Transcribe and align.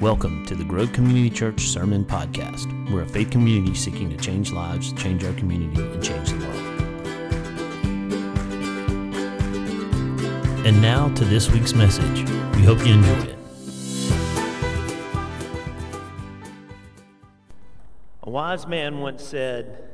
Welcome 0.00 0.46
to 0.46 0.54
the 0.54 0.62
Grove 0.62 0.92
Community 0.92 1.28
Church 1.28 1.62
Sermon 1.62 2.04
Podcast. 2.04 2.88
We're 2.88 3.02
a 3.02 3.08
faith 3.08 3.32
community 3.32 3.74
seeking 3.74 4.08
to 4.10 4.16
change 4.16 4.52
lives, 4.52 4.92
change 4.92 5.24
our 5.24 5.32
community, 5.32 5.82
and 5.82 6.00
change 6.00 6.30
the 6.30 6.38
world. 6.38 6.56
And 10.64 10.80
now 10.80 11.12
to 11.16 11.24
this 11.24 11.50
week's 11.50 11.74
message. 11.74 12.22
We 12.54 12.62
hope 12.62 12.86
you 12.86 12.94
enjoy 12.94 13.24
it. 13.24 13.38
A 18.22 18.30
wise 18.30 18.68
man 18.68 19.00
once 19.00 19.24
said, 19.24 19.90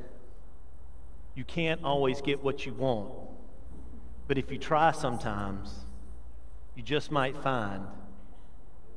You 1.35 1.45
can't 1.45 1.83
always 1.83 2.21
get 2.21 2.45
what 2.45 2.67
you 2.67 2.75
want, 2.75 3.11
but 4.29 4.37
if 4.37 4.53
you 4.53 4.59
try 4.59 4.93
sometimes, 4.93 5.87
you 6.75 6.83
just 6.83 7.11
might 7.11 7.43
find 7.43 7.87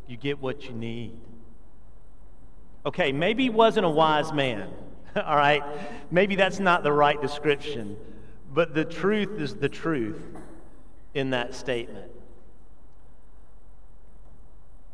you 0.07 0.17
get 0.17 0.39
what 0.39 0.63
you 0.63 0.71
need. 0.71 1.19
Okay, 2.85 3.11
maybe 3.11 3.43
he 3.43 3.49
wasn't 3.49 3.85
a 3.85 3.89
wise 3.89 4.31
man, 4.31 4.69
all 5.15 5.35
right? 5.35 5.63
Maybe 6.09 6.35
that's 6.35 6.59
not 6.59 6.83
the 6.83 6.91
right 6.93 7.21
description, 7.21 7.97
but 8.53 8.73
the 8.73 8.85
truth 8.85 9.39
is 9.41 9.55
the 9.55 9.69
truth 9.69 10.21
in 11.13 11.31
that 11.31 11.53
statement. 11.53 12.11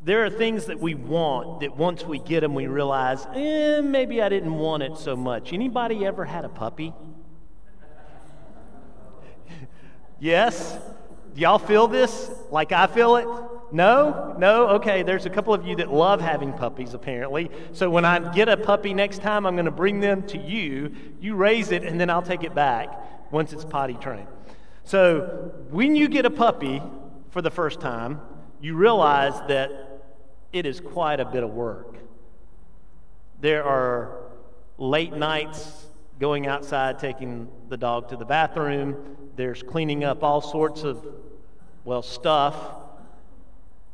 There 0.04 0.26
are 0.26 0.30
things 0.30 0.66
that 0.66 0.80
we 0.80 0.96
want 0.96 1.62
that 1.62 1.78
once 1.78 2.04
we 2.04 2.20
get 2.20 2.42
them, 2.42 2.56
we 2.56 2.68
realize, 2.68 3.26
eh, 3.36 3.80
maybe 3.80 4.22
I 4.22 4.28
didn't 4.28 4.56
want 4.56 4.84
it 4.84 4.98
so 4.98 5.16
much. 5.16 5.54
Anybody 5.54 6.06
ever 6.06 6.26
had 6.26 6.44
a 6.44 6.50
puppy? 6.50 6.94
yes? 10.20 10.78
Y'all 11.36 11.60
feel 11.60 11.88
this 11.88 12.30
like 12.52 12.72
I 12.72 12.88
feel 12.88 13.16
it? 13.16 13.28
No? 13.72 14.36
No? 14.38 14.68
Okay, 14.70 15.02
there's 15.02 15.26
a 15.26 15.30
couple 15.30 15.54
of 15.54 15.66
you 15.66 15.76
that 15.78 15.92
love 15.92 16.22
having 16.22 16.54
puppies, 16.54 16.94
apparently. 16.94 17.50
So 17.72 17.90
when 17.90 18.06
I 18.06 18.32
get 18.34 18.50
a 18.50 18.58
puppy 18.58 18.94
next 18.94 19.22
time, 19.22 19.46
I'm 19.48 19.56
going 19.56 19.66
to 19.66 19.72
bring 19.72 20.00
them 20.00 20.24
to 20.28 20.38
you. 20.38 20.94
You 21.20 21.36
raise 21.36 21.72
it, 21.72 21.84
and 21.84 22.00
then 22.00 22.10
I'll 22.10 22.22
take 22.22 22.44
it 22.44 22.54
back 22.54 23.32
once 23.32 23.52
it's 23.52 23.66
potty 23.66 23.96
trained. 23.96 24.28
So 24.84 25.52
when 25.72 25.96
you 25.96 26.08
get 26.08 26.26
a 26.26 26.30
puppy 26.30 26.82
for 27.32 27.42
the 27.42 27.50
first 27.50 27.80
time, 27.80 28.22
you 28.62 28.76
realize 28.76 29.34
that 29.48 29.72
it 30.52 30.68
is 30.68 30.80
quite 30.80 31.20
a 31.20 31.26
bit 31.26 31.44
of 31.44 31.50
work. 31.50 31.96
There 33.42 33.64
are 33.64 34.32
late 34.78 35.14
nights 35.14 35.88
going 36.20 36.46
outside, 36.48 37.00
taking 37.00 37.50
the 37.70 37.78
dog 37.78 38.10
to 38.10 38.16
the 38.16 38.26
bathroom. 38.26 39.23
There's 39.36 39.64
cleaning 39.64 40.04
up 40.04 40.24
all 40.24 40.42
sorts 40.42 40.84
of, 40.84 41.06
well, 41.86 42.02
stuff 42.02 42.56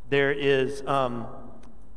there 0.09 0.31
is 0.31 0.81
um, 0.87 1.27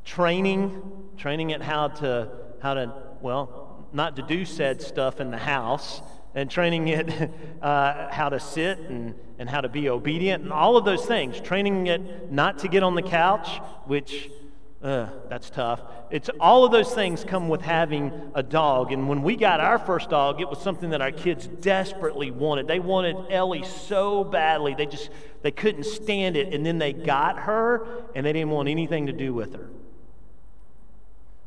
training, 0.05 0.83
training 1.17 1.53
at 1.53 1.63
how 1.63 1.89
to, 1.89 2.29
how 2.61 2.75
to, 2.75 2.93
well, 3.23 3.87
not 3.93 4.17
to 4.17 4.23
do 4.23 4.45
said 4.45 4.83
stuff 4.83 5.20
in 5.20 5.31
the 5.31 5.39
house, 5.39 6.03
and 6.35 6.51
training 6.51 6.89
it 6.89 7.31
uh, 7.63 8.11
how 8.11 8.29
to 8.29 8.39
sit 8.39 8.79
and, 8.79 9.15
and 9.39 9.48
how 9.48 9.63
to 9.63 9.69
be 9.69 9.89
obedient, 9.89 10.45
and 10.45 10.53
all 10.53 10.77
of 10.77 10.85
those 10.85 11.07
things. 11.07 11.41
Training 11.41 11.87
it 11.87 12.31
not 12.31 12.59
to 12.59 12.69
get 12.69 12.83
on 12.83 12.95
the 12.95 13.03
couch, 13.03 13.48
which 13.87 14.31
uh, 14.83 15.09
that's 15.29 15.49
tough. 15.49 15.81
It's 16.11 16.29
all 16.41 16.65
of 16.65 16.73
those 16.73 16.93
things 16.93 17.23
come 17.25 17.49
with 17.49 17.61
having 17.61 18.33
a 18.35 18.43
dog. 18.43 18.91
And 18.91 19.09
when 19.09 19.23
we 19.23 19.37
got 19.37 19.61
our 19.61 19.79
first 19.79 20.11
dog, 20.11 20.41
it 20.41 20.49
was 20.49 20.61
something 20.61 20.91
that 20.91 21.01
our 21.01 21.13
kids 21.13 21.47
desperately 21.47 22.33
wanted. 22.33 22.67
They 22.67 22.81
wanted 22.81 23.17
Ellie 23.31 23.65
so 23.65 24.25
badly. 24.25 24.75
They 24.75 24.87
just 24.87 25.11
they 25.43 25.53
couldn't 25.53 25.85
stand 25.85 26.37
it. 26.37 26.53
And 26.53 26.67
then 26.67 26.79
they 26.79 26.93
got 26.93 27.39
her 27.41 27.87
and 28.17 28.27
they 28.27 28.33
didn't 28.33 28.51
want 28.51 28.69
anything 28.69 29.07
to 29.07 29.13
do 29.13 29.33
with 29.33 29.55
her. 29.55 29.69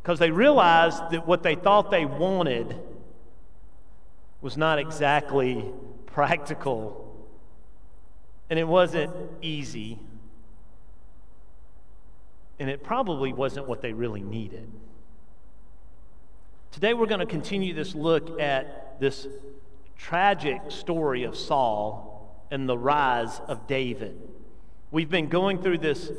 Because 0.02 0.18
they 0.20 0.32
realized 0.32 1.10
that 1.12 1.28
what 1.28 1.44
they 1.44 1.56
thought 1.56 1.92
they 1.92 2.06
wanted 2.06 2.80
was 4.40 4.56
not 4.56 4.80
exactly 4.80 5.66
practical. 6.06 7.02
And 8.50 8.58
it 8.58 8.68
wasn't 8.68 9.12
easy 9.42 10.00
and 12.60 12.70
it 12.70 12.84
probably 12.84 13.34
wasn't 13.34 13.68
what 13.68 13.82
they 13.82 13.94
really 13.94 14.24
needed. 14.24 14.72
Today, 16.72 16.94
we're 16.94 17.06
going 17.06 17.20
to 17.20 17.26
continue 17.26 17.74
this 17.74 17.96
look 17.96 18.40
at 18.40 19.00
this 19.00 19.28
tragic 19.98 20.62
story 20.70 21.24
of 21.24 21.36
Saul 21.36 22.46
and 22.52 22.68
the 22.68 22.78
rise 22.78 23.40
of 23.48 23.68
David. 23.68 24.22
We've 24.92 25.10
been 25.10 25.30
going 25.30 25.62
through 25.62 25.80
this 25.80 26.12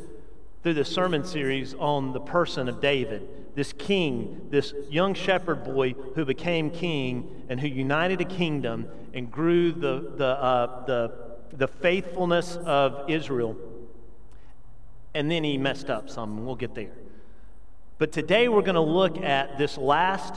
through 0.63 0.75
the 0.75 0.85
sermon 0.85 1.25
series 1.25 1.75
on 1.75 2.13
the 2.13 2.19
person 2.19 2.69
of 2.69 2.81
David, 2.81 3.29
this 3.55 3.73
king, 3.73 4.49
this 4.51 4.75
young 4.91 5.15
shepherd 5.15 5.63
boy 5.63 5.93
who 6.17 6.25
became 6.25 6.71
king 6.71 7.45
and 7.49 7.61
who 7.61 7.69
united 7.69 8.21
a 8.21 8.25
kingdom 8.25 8.89
and 9.15 9.31
grew 9.31 9.71
the, 9.71 10.13
the, 10.17 10.27
uh, 10.27 10.85
the, 10.87 11.13
the 11.53 11.69
faithfulness 11.69 12.57
of 12.65 13.09
Israel 13.09 13.57
and 15.17 15.31
then 15.31 15.45
he 15.45 15.57
messed 15.57 15.89
up 15.89 16.11
some, 16.11 16.45
we'll 16.45 16.55
get 16.55 16.75
there. 16.75 16.93
But 17.99 18.13
today 18.13 18.49
we're 18.49 18.63
going 18.63 18.75
to 18.75 18.81
look 18.81 19.17
at 19.17 19.57
this 19.57 19.79
last 19.79 20.35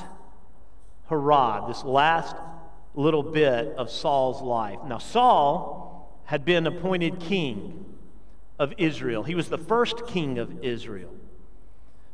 hurrah, 1.09 1.67
this 1.67 1.83
last 1.83 2.37
little 2.95 3.21
bit 3.21 3.73
of 3.77 3.91
Saul's 3.91 4.41
life. 4.41 4.79
Now, 4.87 4.97
Saul 4.97 6.09
had 6.25 6.45
been 6.45 6.65
appointed 6.65 7.19
king 7.19 7.85
of 8.57 8.73
Israel, 8.77 9.23
he 9.23 9.35
was 9.35 9.49
the 9.49 9.57
first 9.57 10.07
king 10.07 10.39
of 10.39 10.63
Israel. 10.63 11.13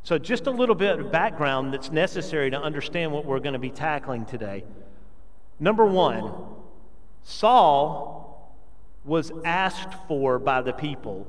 So, 0.02 0.18
just 0.18 0.46
a 0.46 0.52
little 0.52 0.76
bit 0.76 1.00
of 1.00 1.10
background 1.10 1.74
that's 1.74 1.90
necessary 1.90 2.50
to 2.50 2.60
understand 2.60 3.10
what 3.10 3.24
we're 3.24 3.40
going 3.40 3.54
to 3.54 3.58
be 3.58 3.70
tackling 3.70 4.24
today. 4.24 4.64
Number 5.58 5.84
one, 5.84 6.32
Saul 7.24 8.54
was 9.04 9.32
asked 9.44 9.94
for 10.06 10.38
by 10.38 10.62
the 10.62 10.72
people 10.72 11.26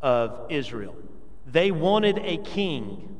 of 0.00 0.50
Israel. 0.50 0.96
They 1.46 1.70
wanted 1.70 2.18
a 2.18 2.38
king. 2.38 3.16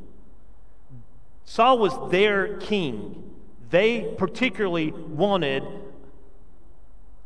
Saul 1.45 1.79
was 1.79 2.11
their 2.11 2.57
king. 2.59 3.23
They 3.71 4.15
particularly 4.17 4.91
wanted 4.93 5.63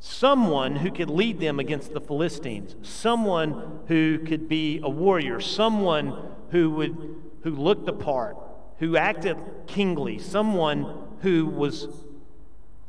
someone 0.01 0.77
who 0.77 0.91
could 0.91 1.11
lead 1.11 1.41
them 1.41 1.61
against 1.61 1.93
the 1.93 2.01
Philistines, 2.01 2.75
someone 2.83 3.81
who 3.87 4.19
could 4.19 4.49
be 4.49 4.81
a 4.83 4.89
warrior, 4.89 5.41
someone 5.41 6.33
who 6.51 6.71
would 6.71 7.17
who 7.43 7.51
looked 7.51 7.87
the 7.87 7.93
part, 7.93 8.37
who 8.79 8.97
acted 8.97 9.37
kingly, 9.67 10.19
someone 10.19 11.09
who 11.21 11.47
was 11.47 11.89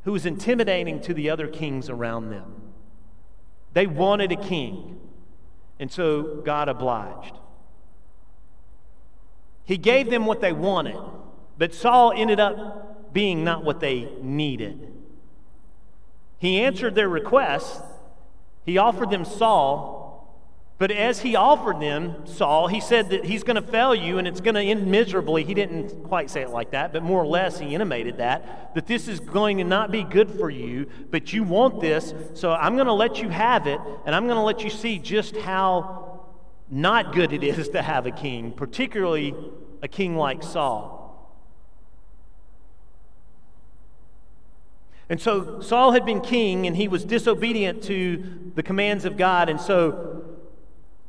who 0.04 0.12
was 0.12 0.26
intimidating 0.26 1.00
to 1.02 1.14
the 1.14 1.30
other 1.30 1.48
kings 1.48 1.90
around 1.90 2.30
them. 2.30 2.56
They 3.74 3.88
wanted 3.88 4.32
a 4.32 4.36
king. 4.36 5.00
And 5.82 5.92
so 5.92 6.42
God 6.46 6.70
obliged. 6.70 7.34
He 9.64 9.78
gave 9.78 10.12
them 10.12 10.28
what 10.28 10.40
they 10.40 10.54
wanted, 10.54 10.96
but 11.58 11.74
Saul 11.74 12.14
ended 12.16 12.40
up 12.40 13.12
being 13.14 13.44
not 13.44 13.64
what 13.64 13.80
they 13.80 14.08
needed. 14.22 14.94
He 16.38 16.62
answered 16.62 16.94
their 16.94 17.10
requests. 17.10 17.82
He 18.64 18.78
offered 18.78 19.10
them 19.10 19.26
Saul, 19.26 20.01
but 20.82 20.90
as 20.90 21.20
he 21.20 21.36
offered 21.36 21.80
them 21.80 22.26
Saul, 22.26 22.66
he 22.66 22.82
said 22.82 23.12
that 23.12 23.24
he's 23.24 23.44
going 23.44 23.56
to 23.56 23.62
fail 23.62 23.94
you 23.94 24.18
and 24.18 24.28
it's 24.28 24.42
going 24.42 24.56
to 24.56 24.62
end 24.62 24.88
miserably. 24.88 25.44
He 25.44 25.54
didn't 25.54 26.06
quite 26.06 26.32
say 26.32 26.42
it 26.42 26.50
like 26.50 26.72
that, 26.72 26.92
but 26.92 27.04
more 27.04 27.22
or 27.22 27.28
less 27.28 27.60
he 27.60 27.76
intimated 27.76 28.18
that, 28.18 28.74
that 28.74 28.88
this 28.88 29.08
is 29.08 29.20
going 29.20 29.60
to 29.60 29.64
not 29.64 29.92
be 29.92 30.04
good 30.04 30.32
for 30.32 30.50
you, 30.50 30.88
but 31.12 31.34
you 31.34 31.44
want 31.44 31.82
this, 31.82 32.16
so 32.34 32.52
I'm 32.52 32.74
going 32.74 32.88
to 32.88 32.94
let 32.94 33.22
you 33.22 33.30
have 33.30 33.68
it, 33.68 33.80
and 34.08 34.16
I'm 34.16 34.26
going 34.26 34.38
to 34.38 34.42
let 34.42 34.64
you 34.64 34.72
see 34.72 34.98
just 34.98 35.36
how 35.38 36.26
not 36.72 37.14
good 37.14 37.32
it 37.32 37.44
is 37.44 37.70
to 37.70 37.84
have 37.84 38.08
a 38.08 38.12
king, 38.12 38.52
particularly 38.52 39.36
a 39.84 39.88
king 39.88 40.16
like 40.16 40.42
Saul. 40.42 41.00
And 45.10 45.22
so 45.22 45.62
Saul 45.62 45.92
had 45.92 46.08
been 46.08 46.22
king 46.22 46.66
and 46.66 46.76
he 46.76 46.88
was 46.88 47.06
disobedient 47.06 47.84
to 47.84 48.52
the 48.56 48.64
commands 48.64 49.06
of 49.06 49.16
God, 49.16 49.48
and 49.48 49.62
so 49.62 50.31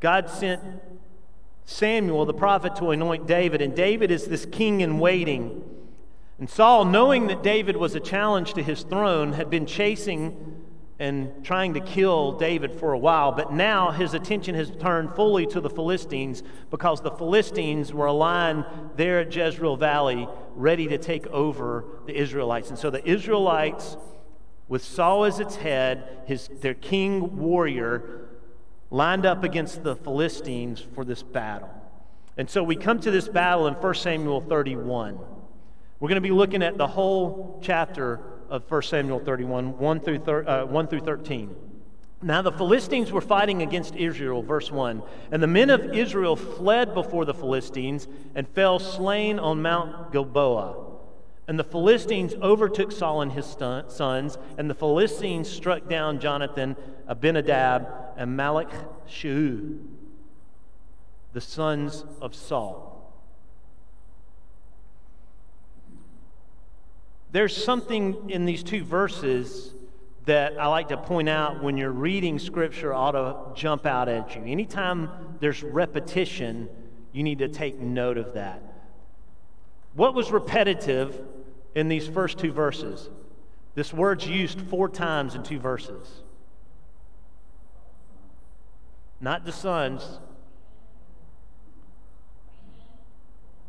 God 0.02 0.28
sent 0.28 0.60
Samuel, 1.64 2.26
the 2.26 2.34
prophet, 2.34 2.74
to 2.76 2.90
anoint 2.90 3.28
David, 3.28 3.62
and 3.62 3.72
David 3.72 4.10
is 4.10 4.26
this 4.26 4.44
king 4.44 4.80
in 4.80 4.98
waiting. 4.98 5.62
And 6.40 6.50
Saul, 6.50 6.84
knowing 6.84 7.28
that 7.28 7.44
David 7.44 7.76
was 7.76 7.94
a 7.94 8.00
challenge 8.00 8.54
to 8.54 8.64
his 8.64 8.82
throne, 8.82 9.32
had 9.34 9.48
been 9.48 9.64
chasing 9.64 10.60
and 10.98 11.44
trying 11.44 11.74
to 11.74 11.80
kill 11.80 12.32
David 12.32 12.74
for 12.74 12.92
a 12.92 12.98
while, 12.98 13.30
but 13.30 13.52
now 13.52 13.92
his 13.92 14.12
attention 14.12 14.56
has 14.56 14.72
turned 14.72 15.14
fully 15.14 15.46
to 15.46 15.60
the 15.60 15.70
Philistines 15.70 16.42
because 16.68 17.00
the 17.00 17.12
Philistines 17.12 17.94
were 17.94 18.06
aligned 18.06 18.64
there 18.96 19.20
at 19.20 19.32
Jezreel 19.32 19.76
Valley, 19.76 20.26
ready 20.56 20.88
to 20.88 20.98
take 20.98 21.28
over 21.28 21.84
the 22.06 22.20
Israelites. 22.20 22.70
And 22.70 22.78
so 22.78 22.90
the 22.90 23.08
Israelites, 23.08 23.96
with 24.66 24.82
Saul 24.82 25.26
as 25.26 25.38
its 25.38 25.54
head, 25.54 26.22
his, 26.26 26.48
their 26.60 26.74
king 26.74 27.38
warrior, 27.38 28.21
lined 28.92 29.24
up 29.24 29.42
against 29.42 29.82
the 29.82 29.96
Philistines 29.96 30.86
for 30.94 31.04
this 31.04 31.22
battle. 31.22 31.70
And 32.36 32.48
so 32.48 32.62
we 32.62 32.76
come 32.76 33.00
to 33.00 33.10
this 33.10 33.26
battle 33.26 33.66
in 33.66 33.74
1 33.74 33.94
Samuel 33.94 34.42
31. 34.42 35.18
We're 35.98 36.08
going 36.08 36.16
to 36.16 36.20
be 36.20 36.30
looking 36.30 36.62
at 36.62 36.76
the 36.76 36.86
whole 36.86 37.58
chapter 37.62 38.20
of 38.50 38.70
1 38.70 38.82
Samuel 38.82 39.18
31, 39.18 39.78
1 39.78 40.00
through, 40.00 40.18
thir- 40.18 40.46
uh, 40.46 40.66
1 40.66 40.86
through 40.88 41.00
13. 41.00 41.56
Now 42.20 42.42
the 42.42 42.52
Philistines 42.52 43.10
were 43.10 43.22
fighting 43.22 43.62
against 43.62 43.96
Israel, 43.96 44.42
verse 44.42 44.70
1. 44.70 45.02
And 45.30 45.42
the 45.42 45.46
men 45.46 45.70
of 45.70 45.94
Israel 45.94 46.36
fled 46.36 46.92
before 46.92 47.24
the 47.24 47.34
Philistines 47.34 48.06
and 48.34 48.46
fell 48.46 48.78
slain 48.78 49.38
on 49.38 49.62
Mount 49.62 50.12
Gilboa. 50.12 50.91
And 51.52 51.58
the 51.58 51.64
Philistines 51.64 52.32
overtook 52.40 52.90
Saul 52.90 53.20
and 53.20 53.30
his 53.30 53.44
sons, 53.44 54.38
and 54.56 54.70
the 54.70 54.74
Philistines 54.74 55.50
struck 55.50 55.86
down 55.86 56.18
Jonathan, 56.18 56.74
Abinadab, 57.06 57.86
and 58.16 58.38
Malach 58.38 58.72
Shaul, 59.06 59.78
the 61.34 61.42
sons 61.42 62.06
of 62.22 62.34
Saul. 62.34 63.12
There's 67.32 67.54
something 67.54 68.30
in 68.30 68.46
these 68.46 68.62
two 68.62 68.82
verses 68.82 69.74
that 70.24 70.58
I 70.58 70.68
like 70.68 70.88
to 70.88 70.96
point 70.96 71.28
out 71.28 71.62
when 71.62 71.76
you're 71.76 71.90
reading 71.90 72.38
scripture 72.38 72.94
ought 72.94 73.12
to 73.12 73.60
jump 73.60 73.84
out 73.84 74.08
at 74.08 74.34
you. 74.34 74.42
Anytime 74.46 75.36
there's 75.38 75.62
repetition, 75.62 76.70
you 77.12 77.22
need 77.22 77.40
to 77.40 77.48
take 77.48 77.78
note 77.78 78.16
of 78.16 78.32
that. 78.32 78.62
What 79.92 80.14
was 80.14 80.32
repetitive 80.32 81.20
in 81.74 81.88
these 81.88 82.06
first 82.06 82.38
two 82.38 82.52
verses? 82.52 83.08
This 83.74 83.92
word's 83.92 84.26
used 84.26 84.60
four 84.60 84.88
times 84.88 85.34
in 85.34 85.42
two 85.42 85.58
verses. 85.58 86.22
Not 89.20 89.44
the 89.44 89.52
sons. 89.52 90.18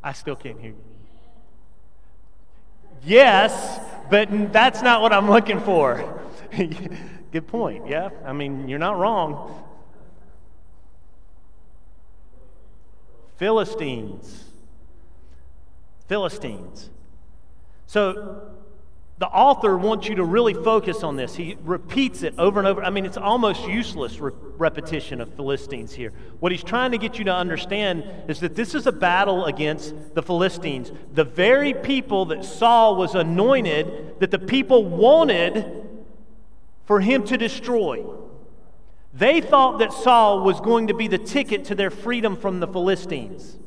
I 0.04 0.12
still 0.14 0.36
can't 0.36 0.60
hear 0.60 0.72
you. 0.72 0.84
Yes, 3.06 3.80
but 4.10 4.52
that's 4.52 4.82
not 4.82 5.02
what 5.02 5.14
I'm 5.14 5.30
looking 5.30 5.60
for. 5.60 6.22
Good 7.32 7.48
point. 7.48 7.88
Yeah, 7.88 8.10
I 8.26 8.34
mean, 8.34 8.68
you're 8.68 8.80
not 8.80 8.98
wrong. 8.98 9.64
Philistines. 13.38 14.46
Philistines. 16.08 16.90
So 17.88 18.52
the 19.20 19.28
author 19.28 19.78
wants 19.78 20.10
you 20.10 20.16
to 20.16 20.24
really 20.24 20.54
focus 20.54 21.04
on 21.04 21.16
this. 21.16 21.36
He 21.36 21.56
repeats 21.64 22.24
it 22.24 22.34
over 22.38 22.60
and 22.60 22.68
over. 22.68 22.84
I 22.84 22.90
mean, 22.90 23.06
it's 23.06 23.18
almost 23.18 23.66
useless 23.68 24.20
re- 24.20 24.34
repetition 24.58 25.22
of 25.22 25.34
Philistines 25.36 25.94
here. 25.94 26.12
What 26.40 26.52
he's 26.52 26.64
trying 26.64 26.92
to 26.92 26.98
get 26.98 27.20
you 27.20 27.26
to 27.26 27.34
understand 27.34 28.04
is 28.28 28.40
that 28.40 28.56
this 28.56 28.74
is 28.76 28.88
a 28.88 28.92
battle 28.92 29.46
against 29.46 30.16
the 30.16 30.24
Philistines, 30.24 30.92
the 31.14 31.24
very 31.24 31.74
people 31.74 32.26
that 32.26 32.44
Saul 32.44 32.96
was 32.96 33.16
anointed, 33.16 34.20
that 34.20 34.32
the 34.32 34.40
people 34.40 34.84
wanted 34.84 35.88
for 36.86 37.00
him 37.00 37.24
to 37.26 37.38
destroy. 37.38 38.04
They 39.14 39.42
thought 39.42 39.78
that 39.80 39.94
Saul 39.94 40.44
was 40.44 40.60
going 40.60 40.88
to 40.88 40.94
be 40.94 41.08
the 41.08 41.20
ticket 41.20 41.66
to 41.66 41.76
their 41.76 41.92
freedom 41.92 42.36
from 42.36 42.60
the 42.60 42.68
Philistines. 42.68 43.58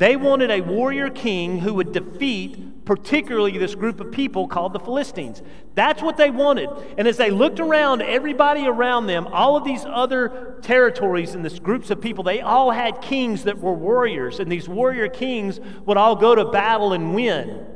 They 0.00 0.16
wanted 0.16 0.50
a 0.50 0.62
warrior 0.62 1.10
king 1.10 1.58
who 1.58 1.74
would 1.74 1.92
defeat, 1.92 2.86
particularly 2.86 3.58
this 3.58 3.74
group 3.74 4.00
of 4.00 4.10
people 4.10 4.48
called 4.48 4.72
the 4.72 4.80
Philistines. 4.80 5.42
That's 5.74 6.00
what 6.02 6.16
they 6.16 6.30
wanted. 6.30 6.70
And 6.96 7.06
as 7.06 7.18
they 7.18 7.30
looked 7.30 7.60
around, 7.60 8.00
everybody 8.00 8.66
around 8.66 9.08
them, 9.08 9.26
all 9.26 9.58
of 9.58 9.64
these 9.64 9.84
other 9.84 10.56
territories 10.62 11.34
and 11.34 11.44
these 11.44 11.58
groups 11.58 11.90
of 11.90 12.00
people, 12.00 12.24
they 12.24 12.40
all 12.40 12.70
had 12.70 13.02
kings 13.02 13.44
that 13.44 13.58
were 13.58 13.74
warriors. 13.74 14.40
And 14.40 14.50
these 14.50 14.70
warrior 14.70 15.06
kings 15.06 15.60
would 15.84 15.98
all 15.98 16.16
go 16.16 16.34
to 16.34 16.46
battle 16.46 16.94
and 16.94 17.14
win. 17.14 17.66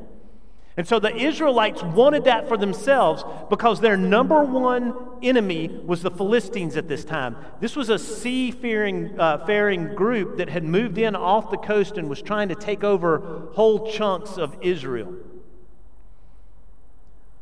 And 0.77 0.89
so 0.89 0.99
the 0.99 1.15
Israelites 1.15 1.83
wanted 1.83 2.25
that 2.25 2.49
for 2.49 2.57
themselves 2.57 3.25
because 3.49 3.81
their 3.81 3.97
number 3.97 4.43
one 4.43 4.95
enemy 5.23 5.69
was 5.69 6.03
the 6.03 6.11
Philistines 6.11 6.77
at 6.77 6.89
this 6.89 7.05
time. 7.05 7.37
This 7.61 7.77
was 7.77 7.91
a 7.91 7.99
sea-faring 7.99 9.19
uh, 9.19 9.47
faring 9.47 9.95
group 9.95 10.39
that 10.39 10.49
had 10.49 10.65
moved 10.65 10.99
in 10.99 11.15
off 11.15 11.53
the 11.53 11.59
coast 11.59 11.97
and 11.97 12.11
was 12.11 12.21
trying 12.21 12.49
to 12.49 12.57
take 12.57 12.83
over 12.83 13.51
whole 13.55 13.89
chunks 13.93 14.37
of 14.37 14.57
Israel. 14.63 15.15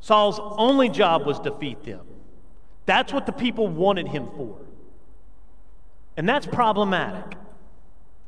Saul's 0.01 0.39
only 0.59 0.91
job 0.91 1.25
was 1.25 1.39
defeat 1.41 1.85
them. 1.85 2.05
That's 2.85 3.13
what 3.13 3.25
the 3.25 3.33
people 3.33 3.69
wanted 3.69 4.09
him 4.09 4.29
for. 4.37 4.59
And 6.19 6.29
that's 6.29 6.45
problematic. 6.45 7.39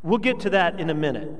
We'll 0.02 0.18
get 0.18 0.40
to 0.40 0.50
that 0.50 0.80
in 0.80 0.88
a 0.88 0.94
minute. 0.94 1.30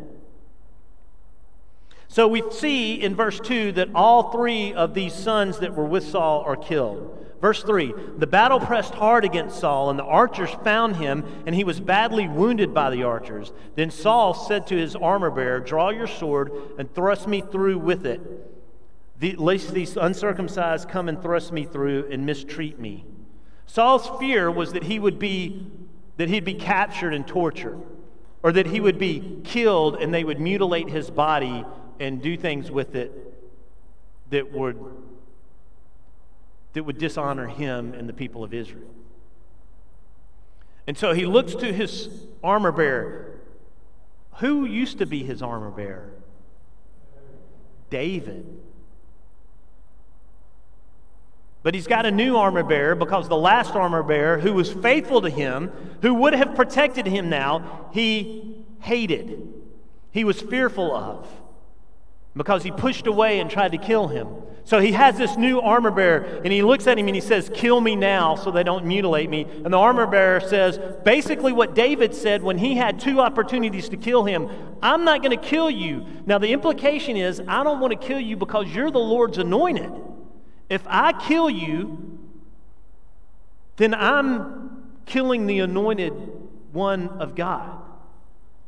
So 2.09 2.29
we 2.29 2.43
see 2.51 3.03
in 3.03 3.17
verse 3.17 3.41
2 3.41 3.73
that 3.73 3.89
all 3.95 4.31
three 4.31 4.73
of 4.73 4.95
these 4.95 5.15
sons 5.15 5.59
that 5.59 5.75
were 5.75 5.85
with 5.85 6.05
Saul 6.05 6.43
are 6.43 6.57
killed. 6.57 7.25
Verse 7.41 7.63
3 7.63 7.93
The 8.17 8.27
battle 8.27 8.59
pressed 8.61 8.95
hard 8.95 9.25
against 9.25 9.61
Saul, 9.61 9.91
and 9.91 9.99
the 9.99 10.05
archers 10.05 10.51
found 10.65 10.97
him, 10.97 11.25
and 11.45 11.55
he 11.55 11.65
was 11.65 11.79
badly 11.81 12.27
wounded 12.29 12.73
by 12.73 12.91
the 12.91 13.03
archers. 13.03 13.53
Then 13.75 13.91
Saul 13.91 14.33
said 14.33 14.67
to 14.69 14.77
his 14.77 14.97
armor 14.97 15.31
bearer, 15.31 15.61
Draw 15.61 15.91
your 15.91 16.07
sword 16.07 16.53
and 16.79 16.93
thrust 16.95 17.29
me 17.29 17.43
through 17.43 17.79
with 17.79 18.07
it, 18.07 18.21
lest 19.39 19.75
these 19.75 19.97
uncircumcised 19.97 20.89
come 20.89 21.09
and 21.09 21.21
thrust 21.21 21.53
me 21.53 21.67
through 21.67 22.09
and 22.11 22.25
mistreat 22.25 22.79
me. 22.79 23.05
Saul's 23.67 24.11
fear 24.19 24.51
was 24.51 24.73
that 24.73 24.85
he 24.85 24.99
would 24.99 25.19
be 25.19 25.67
that 26.17 26.29
he'd 26.29 26.45
be 26.45 26.55
captured 26.55 27.13
and 27.13 27.27
tortured, 27.27 27.81
or 28.43 28.53
that 28.53 28.67
he 28.67 28.81
would 28.81 28.99
be 28.99 29.41
killed 29.45 29.97
and 29.97 30.15
they 30.15 30.25
would 30.25 30.41
mutilate 30.41 30.89
his 30.89 31.11
body 31.11 31.65
and 32.01 32.21
do 32.23 32.37
things 32.37 32.71
with 32.71 32.95
it 32.95 33.13
that 34.31 34.53
would 34.53 34.79
that 36.75 36.83
would 36.83 36.99
dishonor 36.99 37.47
him 37.47 37.95
and 37.95 38.09
the 38.09 38.13
people 38.13 38.43
of 38.43 38.53
Israel. 38.53 38.91
And 40.87 40.99
so 40.99 41.13
he 41.13 41.25
looks 41.25 41.55
to 41.55 41.73
his 41.73 42.09
armor 42.43 42.73
bearer. 42.73 43.41
Who 44.39 44.65
used 44.65 44.99
to 44.99 45.07
be 45.07 45.23
his 45.23 45.41
armor 45.41 45.71
bearer? 45.71 46.11
David. 47.91 48.45
But 51.63 51.75
he's 51.75 51.87
got 51.87 52.05
a 52.05 52.11
new 52.11 52.37
armor 52.37 52.65
bearer 52.65 52.95
because 52.95 53.29
the 53.29 53.37
last 53.37 53.75
armor 53.75 54.03
bearer, 54.03 54.39
who 54.39 54.53
was 54.53 54.71
faithful 54.71 55.23
to 55.23 55.31
him, 55.31 55.71
who 56.03 56.13
would 56.15 56.35
have 56.35 56.55
protected 56.55 57.07
him 57.07 57.31
now, 57.31 57.89
he 57.93 58.65
hated. 58.81 59.49
He 60.11 60.25
was 60.25 60.43
fearful 60.43 60.95
of 60.95 61.27
because 62.37 62.63
he 62.63 62.71
pushed 62.71 63.07
away 63.07 63.41
and 63.41 63.51
tried 63.51 63.73
to 63.73 63.79
kill 63.79 64.09
him. 64.09 64.29
So 64.67 64.81
he 64.81 64.93
has 64.93 65.19
this 65.19 65.37
new 65.37 65.61
armor 65.61 65.91
bearer, 65.91 66.41
and 66.43 66.51
he 66.51 66.63
looks 66.63 66.87
at 66.87 66.99
him 66.99 67.07
and 67.07 67.15
he 67.15 67.21
says, 67.21 67.51
Kill 67.53 67.83
me 67.83 67.97
now 67.97 68.35
so 68.35 68.51
they 68.51 68.63
don't 68.63 68.87
mutilate 68.87 69.29
me. 69.29 69.43
And 69.43 69.75
the 69.75 69.77
armor 69.77 70.07
bearer 70.07 70.41
says 70.41 70.79
basically 71.05 71.53
what 71.53 71.75
David 71.75 72.15
said 72.15 72.43
when 72.43 72.57
he 72.57 72.75
had 72.75 72.99
two 72.99 73.21
opportunities 73.21 73.91
to 73.91 73.99
kill 73.99 74.25
him 74.25 74.49
I'm 74.85 75.05
not 75.05 75.23
going 75.23 75.37
to 75.37 75.43
kill 75.43 75.71
you. 75.71 76.05
Now, 76.27 76.37
the 76.37 76.53
implication 76.53 77.17
is, 77.17 77.41
I 77.49 77.65
don't 77.65 77.81
want 77.81 77.99
to 77.99 78.07
kill 78.07 78.21
you 78.21 78.37
because 78.37 78.69
you're 78.69 78.91
the 78.91 78.99
Lord's 78.99 79.39
anointed. 79.39 79.91
If 80.69 80.83
I 80.87 81.15
kill 81.15 81.49
you, 81.49 82.19
then 83.77 83.95
I'm 83.95 84.83
killing 85.07 85.47
the 85.47 85.61
anointed 85.61 86.13
one 86.73 87.09
of 87.09 87.35
God. 87.35 87.81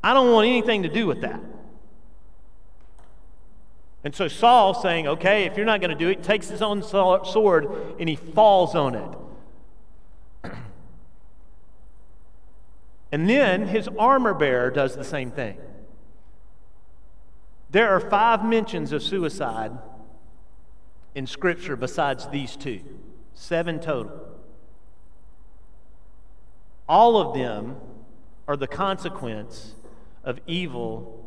I 0.03 0.15
don't 0.15 0.33
want 0.33 0.49
anything 0.49 0.85
to 0.85 0.89
do 0.89 1.07
with 1.07 1.21
that. 1.21 1.39
And 4.07 4.15
so 4.15 4.29
Saul 4.29 4.73
saying, 4.73 5.09
okay, 5.09 5.47
if 5.47 5.57
you're 5.57 5.67
not 5.67 5.81
going 5.81 5.91
to 5.91 5.97
do 5.97 6.09
it, 6.09 6.23
takes 6.23 6.47
his 6.47 6.63
own 6.63 6.81
sword 6.81 7.67
and 7.99 8.09
he 8.09 8.15
falls 8.15 8.77
on 8.77 8.95
it. 10.45 10.53
and 13.11 13.29
then 13.29 13.67
his 13.67 13.89
armor 13.99 14.33
bearer 14.33 14.71
does 14.71 14.95
the 14.95 15.03
same 15.03 15.33
thing. 15.33 15.59
There 17.71 17.89
are 17.89 17.99
five 17.99 18.45
mentions 18.45 18.93
of 18.93 19.03
suicide 19.03 19.73
in 21.17 21.27
Scripture 21.27 21.75
besides 21.75 22.29
these 22.29 22.55
two, 22.55 22.83
seven 23.35 23.81
total. 23.81 24.25
All 26.89 27.17
of 27.17 27.37
them 27.37 27.75
are 28.47 28.57
the 28.57 28.69
consequence 28.69 29.75
of 30.23 30.39
evil 30.47 31.26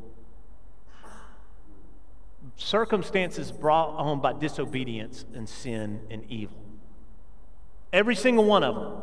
circumstances 2.60 3.52
brought 3.52 3.96
on 3.96 4.20
by 4.20 4.34
disobedience 4.34 5.26
and 5.34 5.48
sin 5.48 6.02
and 6.12 6.24
evil. 6.30 6.58
Every 7.92 8.16
single 8.16 8.46
one 8.46 8.64
of 8.64 8.76
them. 8.76 9.02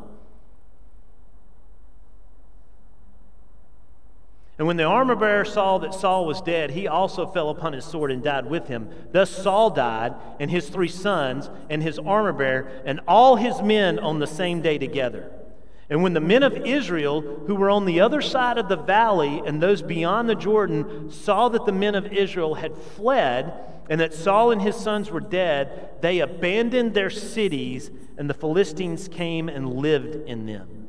And 4.59 4.67
when 4.67 4.77
the 4.77 4.85
armor 4.85 5.17
bearer 5.17 5.45
saw 5.45 5.77
that 5.79 5.93
Saul 5.93 6.25
was 6.25 6.41
dead, 6.41 6.71
he 6.71 6.87
also 6.87 7.27
fell 7.27 7.51
upon 7.51 7.75
his 7.75 7.85
sword 7.85 8.11
and 8.11 8.23
died 8.23 8.47
with 8.47 8.69
him. 8.69 8.89
Thus 9.13 9.31
Saul 9.31 9.71
died, 9.71 10.15
and 10.41 10.51
his 10.51 10.71
three 10.71 10.89
sons, 10.89 11.51
and 11.69 11.83
his 11.83 11.99
armor 11.99 12.33
bearer, 12.33 12.83
and 12.87 13.01
all 13.07 13.37
his 13.37 13.61
men 13.61 13.99
on 13.99 14.19
the 14.19 14.27
same 14.27 14.63
day 14.63 14.79
together. 14.79 15.31
And 15.89 16.03
when 16.03 16.15
the 16.15 16.21
men 16.21 16.43
of 16.43 16.57
Israel, 16.67 17.21
who 17.47 17.55
were 17.55 17.71
on 17.71 17.85
the 17.85 18.01
other 18.01 18.21
side 18.21 18.59
of 18.59 18.69
the 18.69 18.77
valley 18.77 19.41
and 19.45 19.63
those 19.63 19.83
beyond 19.83 20.29
the 20.29 20.35
Jordan, 20.35 21.11
saw 21.11 21.49
that 21.49 21.65
the 21.65 21.73
men 21.73 21.95
of 21.95 22.13
Israel 22.13 22.55
had 22.55 22.77
fled 22.77 23.53
and 23.89 24.01
that 24.01 24.13
Saul 24.13 24.51
and 24.51 24.61
his 24.61 24.75
sons 24.75 25.11
were 25.11 25.21
dead, 25.21 25.91
they 26.01 26.19
abandoned 26.19 26.95
their 26.95 27.11
cities, 27.11 27.91
and 28.19 28.29
the 28.29 28.35
Philistines 28.35 29.07
came 29.07 29.49
and 29.49 29.75
lived 29.75 30.29
in 30.29 30.47
them. 30.47 30.89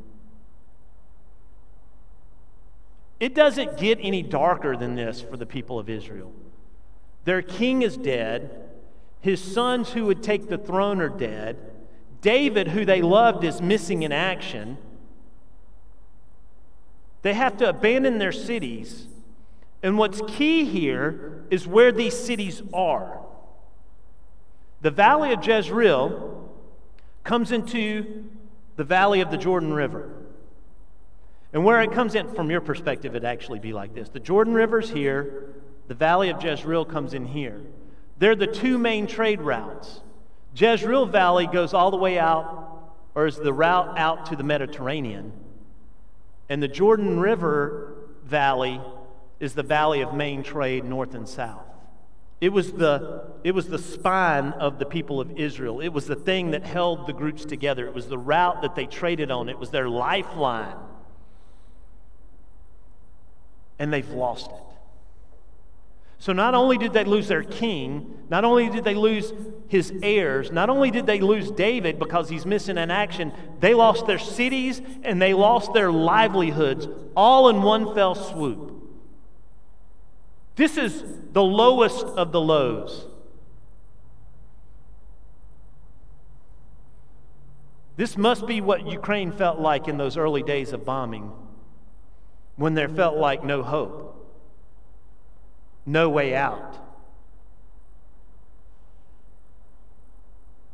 It 3.19 3.35
doesn't 3.35 3.77
get 3.77 3.99
any 4.01 4.23
darker 4.23 4.75
than 4.75 4.95
this 4.95 5.21
for 5.21 5.37
the 5.37 5.45
people 5.45 5.77
of 5.77 5.89
Israel. 5.89 6.31
Their 7.25 7.43
king 7.43 7.83
is 7.83 7.97
dead, 7.97 8.67
his 9.21 9.41
sons 9.43 9.91
who 9.91 10.05
would 10.05 10.23
take 10.23 10.49
the 10.49 10.57
throne 10.57 11.01
are 11.01 11.09
dead, 11.09 11.57
David, 12.21 12.69
who 12.69 12.85
they 12.85 13.01
loved, 13.01 13.43
is 13.43 13.61
missing 13.61 14.03
in 14.03 14.11
action. 14.11 14.77
They 17.27 17.34
have 17.34 17.57
to 17.57 17.67
abandon 17.67 18.19
their 18.19 18.31
cities. 18.31 19.05
And 19.84 19.98
what's 19.98 20.22
key 20.29 20.63
here 20.63 21.43
is 21.50 21.67
where 21.67 21.91
these 21.91 22.17
cities 22.17 22.62
are. 22.74 23.19
The 24.79 24.91
valley 24.91 25.34
of 25.34 25.46
Jezreel 25.46 26.50
comes 27.25 27.51
into 27.51 28.29
the 28.77 28.86
valley 28.86 29.19
of 29.19 29.29
the 29.29 29.36
Jordan 29.36 29.74
River. 29.74 30.10
And 31.51 31.65
where 31.65 31.81
it 31.81 31.91
comes 31.91 32.15
in, 32.15 32.34
from 32.34 32.50
your 32.50 32.62
perspective, 32.62 33.13
it'd 33.13 33.25
actually 33.25 33.60
be 33.60 33.74
like 33.74 33.93
this 33.93 34.07
the 34.07 34.22
Jordan 34.22 34.53
River's 34.53 34.89
here, 34.89 35.53
the 35.89 35.96
valley 35.96 36.29
of 36.29 36.41
Jezreel 36.41 36.86
comes 36.86 37.13
in 37.13 37.25
here. 37.25 37.62
They're 38.19 38.38
the 38.38 38.48
two 38.48 38.77
main 38.77 39.05
trade 39.05 39.41
routes. 39.41 40.00
Jezreel 40.55 41.05
Valley 41.07 41.48
goes 41.48 41.74
all 41.74 41.91
the 41.91 41.98
way 41.98 42.17
out, 42.17 42.89
or 43.15 43.25
is 43.25 43.36
the 43.36 43.51
route 43.51 43.98
out 43.98 44.27
to 44.27 44.38
the 44.38 44.43
Mediterranean. 44.43 45.34
And 46.49 46.63
the 46.63 46.67
Jordan 46.67 47.19
River 47.19 47.95
Valley 48.23 48.81
is 49.39 49.53
the 49.53 49.63
valley 49.63 50.01
of 50.01 50.13
main 50.13 50.43
trade 50.43 50.83
north 50.83 51.13
and 51.13 51.27
south. 51.27 51.63
It 52.39 52.49
was, 52.49 52.71
the, 52.73 53.23
it 53.43 53.51
was 53.51 53.67
the 53.67 53.79
spine 53.79 54.49
of 54.53 54.77
the 54.77 54.85
people 54.85 55.19
of 55.19 55.31
Israel. 55.39 55.79
It 55.79 55.89
was 55.89 56.05
the 56.05 56.15
thing 56.15 56.51
that 56.51 56.63
held 56.63 57.07
the 57.07 57.13
groups 57.13 57.45
together. 57.45 57.87
It 57.87 57.95
was 57.95 58.07
the 58.07 58.17
route 58.17 58.61
that 58.61 58.75
they 58.75 58.85
traded 58.85 59.31
on. 59.31 59.49
It 59.49 59.57
was 59.57 59.71
their 59.71 59.89
lifeline. 59.89 60.77
And 63.79 63.91
they've 63.91 64.09
lost 64.09 64.51
it. 64.51 64.76
So 66.19 66.33
not 66.33 66.55
only 66.55 66.77
did 66.77 66.93
they 66.93 67.03
lose 67.03 67.27
their 67.27 67.43
king, 67.43 68.17
not 68.29 68.43
only 68.43 68.69
did 68.69 68.83
they 68.83 68.95
lose 68.95 69.33
his 69.67 69.93
heirs, 70.01 70.51
not 70.51 70.69
only 70.69 70.89
did 70.89 71.05
they 71.05 71.19
lose 71.19 71.51
David 71.51 72.00
because 72.00 72.29
he's 72.29 72.45
missing 72.45 72.77
in 72.77 72.89
action, 72.89 73.31
they 73.59 73.74
lost 73.74 74.07
their 74.07 74.17
cities 74.17 74.81
and 75.03 75.21
they 75.21 75.33
lost 75.33 75.74
their 75.74 75.91
livelihoods 75.91 76.88
all 77.15 77.50
in 77.50 77.62
one 77.62 77.93
fell 77.93 78.15
swoop. 78.15 78.74
This 80.55 80.77
is 80.77 81.03
the 81.33 81.43
lowest 81.43 82.05
of 82.05 82.31
the 82.31 82.41
lows. 82.41 83.05
This 87.95 88.17
must 88.17 88.47
be 88.47 88.62
what 88.62 88.88
Ukraine 88.88 89.31
felt 89.31 89.59
like 89.59 89.88
in 89.88 89.97
those 89.97 90.17
early 90.17 90.43
days 90.43 90.74
of 90.74 90.83
bombing 90.83 91.31
when 92.55 92.74
there 92.74 92.89
felt 92.89 93.17
like 93.17 93.43
no 93.43 93.62
hope 93.62 94.16
no 95.88 96.10
way 96.10 96.36
out. 96.36 96.77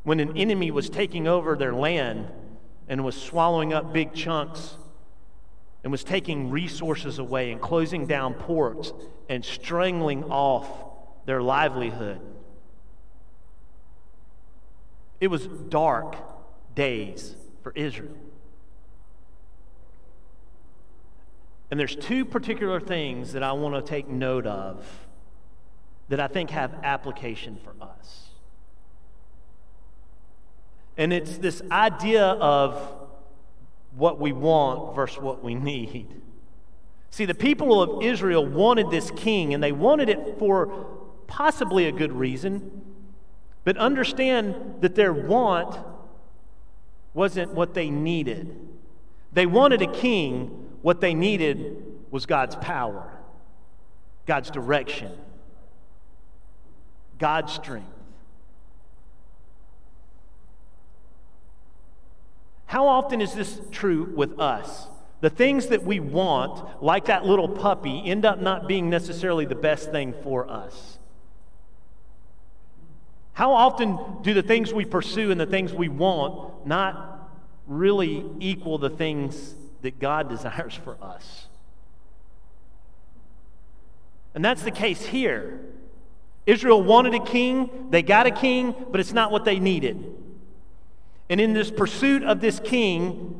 When 0.03 0.19
an 0.19 0.35
enemy 0.35 0.71
was 0.71 0.89
taking 0.89 1.27
over 1.27 1.55
their 1.55 1.73
land 1.73 2.27
and 2.89 3.05
was 3.05 3.15
swallowing 3.15 3.71
up 3.71 3.93
big 3.93 4.13
chunks 4.13 4.75
and 5.83 5.91
was 5.91 6.03
taking 6.03 6.49
resources 6.49 7.19
away 7.19 7.51
and 7.51 7.61
closing 7.61 8.07
down 8.07 8.33
ports 8.33 8.91
and 9.29 9.45
strangling 9.45 10.25
off 10.25 10.67
their 11.25 11.41
livelihood. 11.41 12.19
It 15.21 15.27
was 15.27 15.47
dark 15.47 16.17
days 16.75 17.35
for 17.61 17.71
Israel. 17.75 18.17
And 21.71 21.79
there's 21.79 21.95
two 21.95 22.25
particular 22.25 22.79
things 22.79 23.33
that 23.33 23.41
I 23.41 23.53
want 23.53 23.73
to 23.73 23.89
take 23.89 24.07
note 24.07 24.45
of 24.45 25.02
that 26.13 26.19
I 26.19 26.27
think 26.27 26.51
have 26.51 26.75
application 26.83 27.57
for 27.63 27.73
us. 27.83 28.29
And 30.95 31.11
it's 31.11 31.39
this 31.39 31.63
idea 31.71 32.23
of 32.23 32.79
what 33.95 34.19
we 34.19 34.31
want 34.31 34.95
versus 34.95 35.19
what 35.19 35.43
we 35.43 35.55
need. 35.55 36.21
See, 37.09 37.25
the 37.25 37.33
people 37.33 37.81
of 37.81 38.03
Israel 38.03 38.45
wanted 38.45 38.91
this 38.91 39.09
king, 39.09 39.55
and 39.55 39.63
they 39.63 39.71
wanted 39.71 40.07
it 40.07 40.37
for 40.37 40.85
possibly 41.25 41.87
a 41.87 41.91
good 41.91 42.11
reason, 42.11 42.83
but 43.63 43.75
understand 43.77 44.81
that 44.81 44.93
their 44.93 45.13
want 45.13 45.75
wasn't 47.15 47.55
what 47.55 47.73
they 47.73 47.89
needed. 47.89 48.55
They 49.31 49.47
wanted 49.47 49.81
a 49.81 49.91
king 49.91 50.69
what 50.83 51.01
they 51.01 51.15
needed 51.15 51.83
was 52.11 52.27
God's 52.27 52.55
power, 52.57 53.11
God's 54.27 54.51
direction, 54.51 55.11
God's 57.23 57.53
strength. 57.53 57.87
How 62.65 62.85
often 62.85 63.21
is 63.21 63.33
this 63.33 63.61
true 63.71 64.11
with 64.13 64.37
us? 64.41 64.87
The 65.21 65.29
things 65.29 65.67
that 65.67 65.83
we 65.83 66.01
want, 66.01 66.83
like 66.83 67.05
that 67.05 67.25
little 67.25 67.47
puppy, 67.47 68.03
end 68.05 68.25
up 68.25 68.41
not 68.41 68.67
being 68.67 68.89
necessarily 68.89 69.45
the 69.45 69.55
best 69.55 69.89
thing 69.89 70.13
for 70.21 70.51
us. 70.51 70.99
How 73.31 73.53
often 73.53 73.97
do 74.21 74.33
the 74.33 74.43
things 74.43 74.73
we 74.73 74.83
pursue 74.83 75.31
and 75.31 75.39
the 75.39 75.45
things 75.45 75.71
we 75.71 75.87
want 75.87 76.67
not 76.67 77.29
really 77.67 78.25
equal 78.41 78.77
the 78.77 78.89
things 78.89 79.55
that 79.81 79.97
God 79.97 80.27
desires 80.35 80.75
for 80.75 80.97
us. 81.01 81.47
And 84.35 84.43
that's 84.43 84.63
the 84.63 84.71
case 84.71 85.05
here. 85.05 85.61
Israel 86.45 86.83
wanted 86.83 87.13
a 87.13 87.23
king, 87.23 87.87
they 87.89 88.01
got 88.01 88.25
a 88.25 88.31
king, 88.31 88.75
but 88.91 88.99
it's 88.99 89.13
not 89.13 89.31
what 89.31 89.45
they 89.45 89.59
needed. 89.59 90.13
And 91.29 91.39
in 91.39 91.53
this 91.53 91.71
pursuit 91.71 92.23
of 92.23 92.41
this 92.41 92.59
king, 92.59 93.39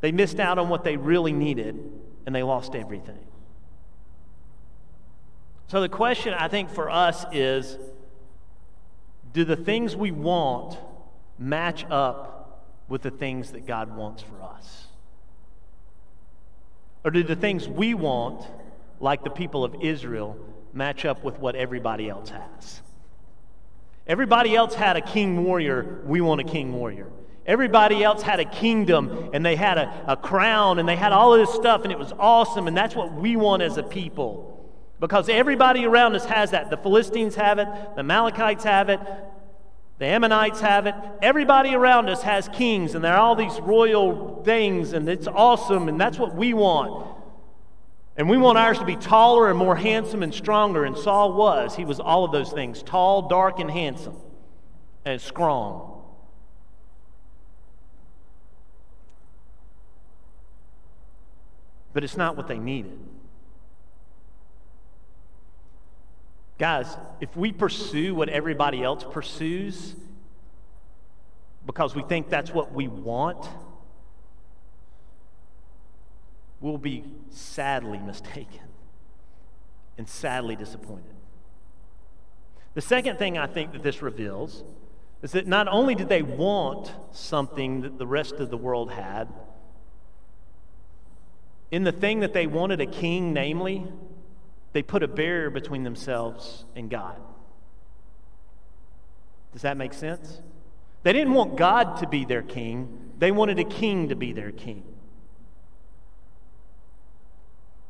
they 0.00 0.12
missed 0.12 0.40
out 0.40 0.58
on 0.58 0.68
what 0.68 0.84
they 0.84 0.96
really 0.96 1.32
needed 1.32 1.78
and 2.26 2.34
they 2.34 2.42
lost 2.42 2.74
everything. 2.74 3.18
So 5.68 5.80
the 5.80 5.88
question 5.88 6.34
I 6.34 6.48
think 6.48 6.70
for 6.70 6.90
us 6.90 7.24
is 7.32 7.78
do 9.32 9.44
the 9.44 9.56
things 9.56 9.96
we 9.96 10.10
want 10.10 10.78
match 11.38 11.84
up 11.90 12.66
with 12.88 13.02
the 13.02 13.10
things 13.10 13.52
that 13.52 13.66
God 13.66 13.96
wants 13.96 14.22
for 14.22 14.42
us? 14.42 14.86
Or 17.04 17.10
do 17.10 17.22
the 17.22 17.36
things 17.36 17.68
we 17.68 17.94
want, 17.94 18.46
like 19.00 19.24
the 19.24 19.30
people 19.30 19.64
of 19.64 19.76
Israel, 19.80 20.36
match 20.76 21.04
up 21.04 21.24
with 21.24 21.38
what 21.38 21.56
everybody 21.56 22.08
else 22.08 22.30
has? 22.30 22.82
Everybody 24.06 24.54
else 24.54 24.74
had 24.74 24.96
a 24.96 25.00
king 25.00 25.44
warrior, 25.44 26.02
we 26.04 26.20
want 26.20 26.40
a 26.40 26.44
king 26.44 26.72
warrior. 26.72 27.08
Everybody 27.44 28.04
else 28.04 28.22
had 28.22 28.40
a 28.40 28.44
kingdom 28.44 29.30
and 29.32 29.44
they 29.44 29.56
had 29.56 29.78
a, 29.78 30.04
a 30.08 30.16
crown 30.16 30.78
and 30.78 30.88
they 30.88 30.96
had 30.96 31.12
all 31.12 31.34
of 31.34 31.40
this 31.40 31.54
stuff 31.54 31.82
and 31.82 31.92
it 31.92 31.98
was 31.98 32.12
awesome, 32.18 32.68
and 32.68 32.76
that's 32.76 32.94
what 32.94 33.12
we 33.12 33.36
want 33.36 33.62
as 33.62 33.76
a 33.78 33.82
people. 33.82 34.52
Because 34.98 35.28
everybody 35.28 35.84
around 35.84 36.14
us 36.14 36.24
has 36.24 36.52
that. 36.52 36.70
The 36.70 36.76
Philistines 36.76 37.34
have 37.34 37.58
it, 37.58 37.68
the 37.94 38.00
Amalekites 38.00 38.64
have 38.64 38.88
it, 38.88 39.00
the 39.98 40.06
Ammonites 40.06 40.60
have 40.60 40.86
it. 40.86 40.94
Everybody 41.22 41.74
around 41.74 42.10
us 42.10 42.22
has 42.22 42.48
kings, 42.48 42.94
and 42.94 43.02
they're 43.02 43.16
all 43.16 43.34
these 43.34 43.58
royal 43.60 44.42
things, 44.44 44.92
and 44.92 45.08
it's 45.08 45.26
awesome, 45.26 45.88
and 45.88 45.98
that's 45.98 46.18
what 46.18 46.34
we 46.34 46.52
want. 46.52 47.15
And 48.16 48.30
we 48.30 48.38
want 48.38 48.56
ours 48.56 48.78
to 48.78 48.84
be 48.84 48.96
taller 48.96 49.50
and 49.50 49.58
more 49.58 49.76
handsome 49.76 50.22
and 50.22 50.32
stronger, 50.32 50.84
and 50.84 50.96
Saul 50.96 51.34
was. 51.34 51.76
He 51.76 51.84
was 51.84 52.00
all 52.00 52.24
of 52.24 52.32
those 52.32 52.50
things 52.50 52.82
tall, 52.82 53.28
dark, 53.28 53.58
and 53.58 53.70
handsome, 53.70 54.16
and 55.04 55.20
strong. 55.20 55.92
But 61.92 62.04
it's 62.04 62.16
not 62.16 62.36
what 62.36 62.48
they 62.48 62.58
needed. 62.58 62.98
Guys, 66.58 66.96
if 67.20 67.36
we 67.36 67.52
pursue 67.52 68.14
what 68.14 68.30
everybody 68.30 68.82
else 68.82 69.04
pursues 69.10 69.94
because 71.66 71.94
we 71.94 72.02
think 72.02 72.30
that's 72.30 72.52
what 72.52 72.72
we 72.72 72.88
want, 72.88 73.46
we'll 76.66 76.78
be 76.78 77.04
sadly 77.30 77.98
mistaken 77.98 78.60
and 79.96 80.08
sadly 80.08 80.56
disappointed. 80.56 81.14
The 82.74 82.80
second 82.80 83.18
thing 83.18 83.38
I 83.38 83.46
think 83.46 83.72
that 83.72 83.84
this 83.84 84.02
reveals 84.02 84.64
is 85.22 85.30
that 85.30 85.46
not 85.46 85.68
only 85.68 85.94
did 85.94 86.08
they 86.08 86.22
want 86.22 86.92
something 87.12 87.82
that 87.82 87.98
the 87.98 88.06
rest 88.06 88.34
of 88.34 88.50
the 88.50 88.56
world 88.56 88.90
had, 88.90 89.28
in 91.70 91.84
the 91.84 91.92
thing 91.92 92.18
that 92.20 92.32
they 92.32 92.48
wanted 92.48 92.80
a 92.80 92.86
king, 92.86 93.32
namely, 93.32 93.86
they 94.72 94.82
put 94.82 95.04
a 95.04 95.08
barrier 95.08 95.50
between 95.50 95.84
themselves 95.84 96.64
and 96.74 96.90
God. 96.90 97.16
Does 99.52 99.62
that 99.62 99.76
make 99.76 99.94
sense? 99.94 100.42
They 101.04 101.12
didn't 101.12 101.32
want 101.32 101.56
God 101.56 101.98
to 101.98 102.08
be 102.08 102.24
their 102.24 102.42
king, 102.42 103.12
they 103.18 103.30
wanted 103.30 103.60
a 103.60 103.64
king 103.64 104.08
to 104.08 104.16
be 104.16 104.32
their 104.32 104.50
king. 104.50 104.82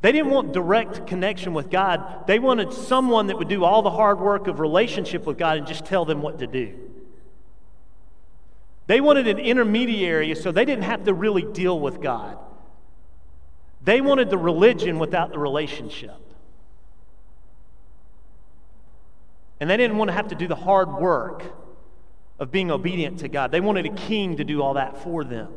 They 0.07 0.13
didn't 0.13 0.31
want 0.31 0.53
direct 0.53 1.05
connection 1.05 1.53
with 1.53 1.69
God. 1.69 2.27
They 2.27 2.39
wanted 2.39 2.71
someone 2.71 3.27
that 3.27 3.37
would 3.37 3.49
do 3.49 3.65
all 3.65 3.81
the 3.81 3.89
hard 3.89 4.21
work 4.21 4.47
of 4.47 4.61
relationship 4.61 5.25
with 5.25 5.37
God 5.37 5.57
and 5.57 5.67
just 5.67 5.83
tell 5.83 6.05
them 6.05 6.21
what 6.21 6.39
to 6.39 6.47
do. 6.47 6.79
They 8.85 9.01
wanted 9.01 9.27
an 9.27 9.37
intermediary 9.37 10.33
so 10.35 10.53
they 10.53 10.63
didn't 10.63 10.85
have 10.85 11.03
to 11.03 11.13
really 11.13 11.41
deal 11.41 11.77
with 11.77 12.01
God. 12.01 12.37
They 13.83 13.99
wanted 13.99 14.29
the 14.29 14.37
religion 14.37 14.97
without 14.97 15.31
the 15.31 15.39
relationship. 15.39 16.15
And 19.59 19.69
they 19.69 19.75
didn't 19.75 19.97
want 19.97 20.07
to 20.07 20.13
have 20.13 20.29
to 20.29 20.35
do 20.35 20.47
the 20.47 20.55
hard 20.55 20.93
work 20.93 21.43
of 22.39 22.49
being 22.49 22.71
obedient 22.71 23.19
to 23.19 23.27
God. 23.27 23.51
They 23.51 23.59
wanted 23.59 23.85
a 23.85 23.93
king 23.93 24.37
to 24.37 24.45
do 24.45 24.61
all 24.61 24.75
that 24.75 25.03
for 25.03 25.25
them. 25.25 25.49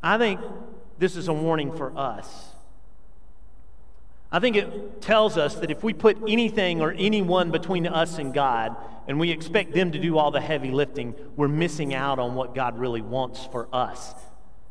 I 0.00 0.16
think 0.16 0.40
this 0.98 1.16
is 1.16 1.28
a 1.28 1.32
warning 1.32 1.72
for 1.76 1.96
us. 1.96 2.50
I 4.30 4.40
think 4.40 4.56
it 4.56 5.00
tells 5.00 5.38
us 5.38 5.54
that 5.56 5.70
if 5.70 5.82
we 5.82 5.94
put 5.94 6.18
anything 6.28 6.82
or 6.82 6.92
anyone 6.92 7.50
between 7.50 7.86
us 7.86 8.18
and 8.18 8.34
God 8.34 8.76
and 9.06 9.18
we 9.18 9.30
expect 9.30 9.72
them 9.72 9.92
to 9.92 9.98
do 9.98 10.18
all 10.18 10.30
the 10.30 10.40
heavy 10.40 10.70
lifting, 10.70 11.14
we're 11.34 11.48
missing 11.48 11.94
out 11.94 12.18
on 12.18 12.34
what 12.34 12.54
God 12.54 12.78
really 12.78 13.00
wants 13.00 13.46
for 13.46 13.68
us 13.72 14.14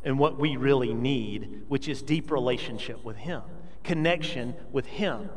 and 0.03 0.19
what 0.19 0.39
we 0.39 0.57
really 0.57 0.93
need, 0.93 1.63
which 1.69 1.87
is 1.87 2.03
deep 2.03 2.29
relationship 2.29 3.03
with 3.03 3.17
Him, 3.17 3.41
connection 3.83 4.53
with 4.71 4.85
Him. 4.85 5.29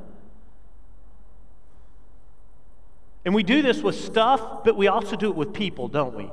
And 3.24 3.34
we 3.34 3.42
do 3.42 3.62
this 3.62 3.82
with 3.82 3.94
stuff, 3.94 4.64
but 4.64 4.76
we 4.76 4.86
also 4.86 5.16
do 5.16 5.30
it 5.30 5.36
with 5.36 5.54
people, 5.54 5.88
don't 5.88 6.14
we? 6.14 6.30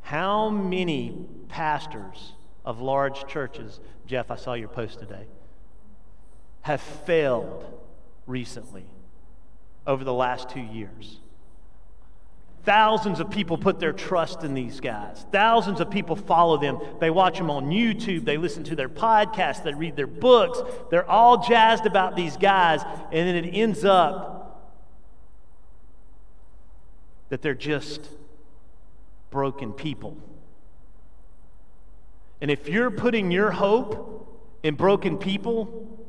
How 0.00 0.48
many 0.48 1.26
pastors 1.48 2.32
of 2.64 2.80
large 2.80 3.26
churches, 3.26 3.80
Jeff, 4.06 4.30
I 4.30 4.36
saw 4.36 4.54
your 4.54 4.68
post 4.68 4.98
today, 4.98 5.26
have 6.62 6.80
failed 6.80 7.64
recently 8.26 8.84
over 9.86 10.04
the 10.04 10.12
last 10.12 10.50
two 10.50 10.60
years? 10.60 11.20
Thousands 12.64 13.20
of 13.20 13.30
people 13.30 13.56
put 13.56 13.80
their 13.80 13.94
trust 13.94 14.44
in 14.44 14.52
these 14.52 14.80
guys. 14.80 15.24
Thousands 15.32 15.80
of 15.80 15.90
people 15.90 16.16
follow 16.16 16.58
them. 16.58 16.78
They 17.00 17.08
watch 17.08 17.38
them 17.38 17.50
on 17.50 17.70
YouTube. 17.70 18.26
They 18.26 18.36
listen 18.36 18.62
to 18.64 18.76
their 18.76 18.90
podcasts. 18.90 19.62
They 19.62 19.72
read 19.72 19.96
their 19.96 20.06
books. 20.06 20.60
They're 20.90 21.08
all 21.08 21.42
jazzed 21.42 21.86
about 21.86 22.14
these 22.14 22.36
guys. 22.36 22.82
And 23.10 23.26
then 23.26 23.36
it 23.36 23.54
ends 23.54 23.86
up 23.86 24.38
that 27.30 27.40
they're 27.40 27.54
just 27.54 28.10
broken 29.30 29.72
people. 29.72 30.18
And 32.40 32.50
if 32.50 32.68
you're 32.68 32.90
putting 32.90 33.30
your 33.30 33.50
hope 33.50 34.46
in 34.62 34.74
broken 34.74 35.18
people, 35.18 36.06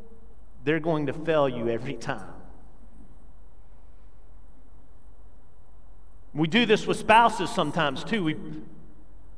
they're 0.63 0.79
going 0.79 1.07
to 1.07 1.13
fail 1.13 1.49
you 1.49 1.69
every 1.69 1.95
time. 1.95 2.33
We 6.33 6.47
do 6.47 6.65
this 6.65 6.85
with 6.85 6.97
spouses 6.97 7.49
sometimes 7.49 8.03
too. 8.03 8.23
We, 8.23 8.35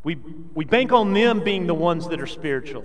we, 0.03 0.17
we 0.53 0.65
bank 0.65 0.91
on 0.91 1.13
them 1.13 1.43
being 1.43 1.67
the 1.67 1.73
ones 1.73 2.07
that 2.09 2.19
are 2.19 2.27
spiritual. 2.27 2.83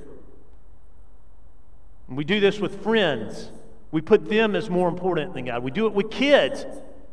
And 2.08 2.16
we 2.16 2.24
do 2.24 2.38
this 2.38 2.60
with 2.60 2.82
friends. 2.82 3.50
We 3.90 4.00
put 4.00 4.28
them 4.28 4.54
as 4.54 4.70
more 4.70 4.88
important 4.88 5.34
than 5.34 5.46
God. 5.46 5.62
We 5.62 5.70
do 5.70 5.86
it 5.86 5.92
with 5.92 6.10
kids. 6.10 6.64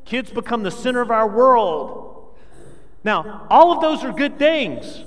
Kids 0.06 0.29
become 0.29 0.63
the 0.63 0.71
center 0.71 1.01
of 1.01 1.10
our 1.10 1.27
world. 1.27 2.36
Now, 3.03 3.47
all 3.49 3.71
of 3.71 3.82
those 3.82 4.03
are 4.03 4.12
good 4.12 4.38
things. 4.38 5.03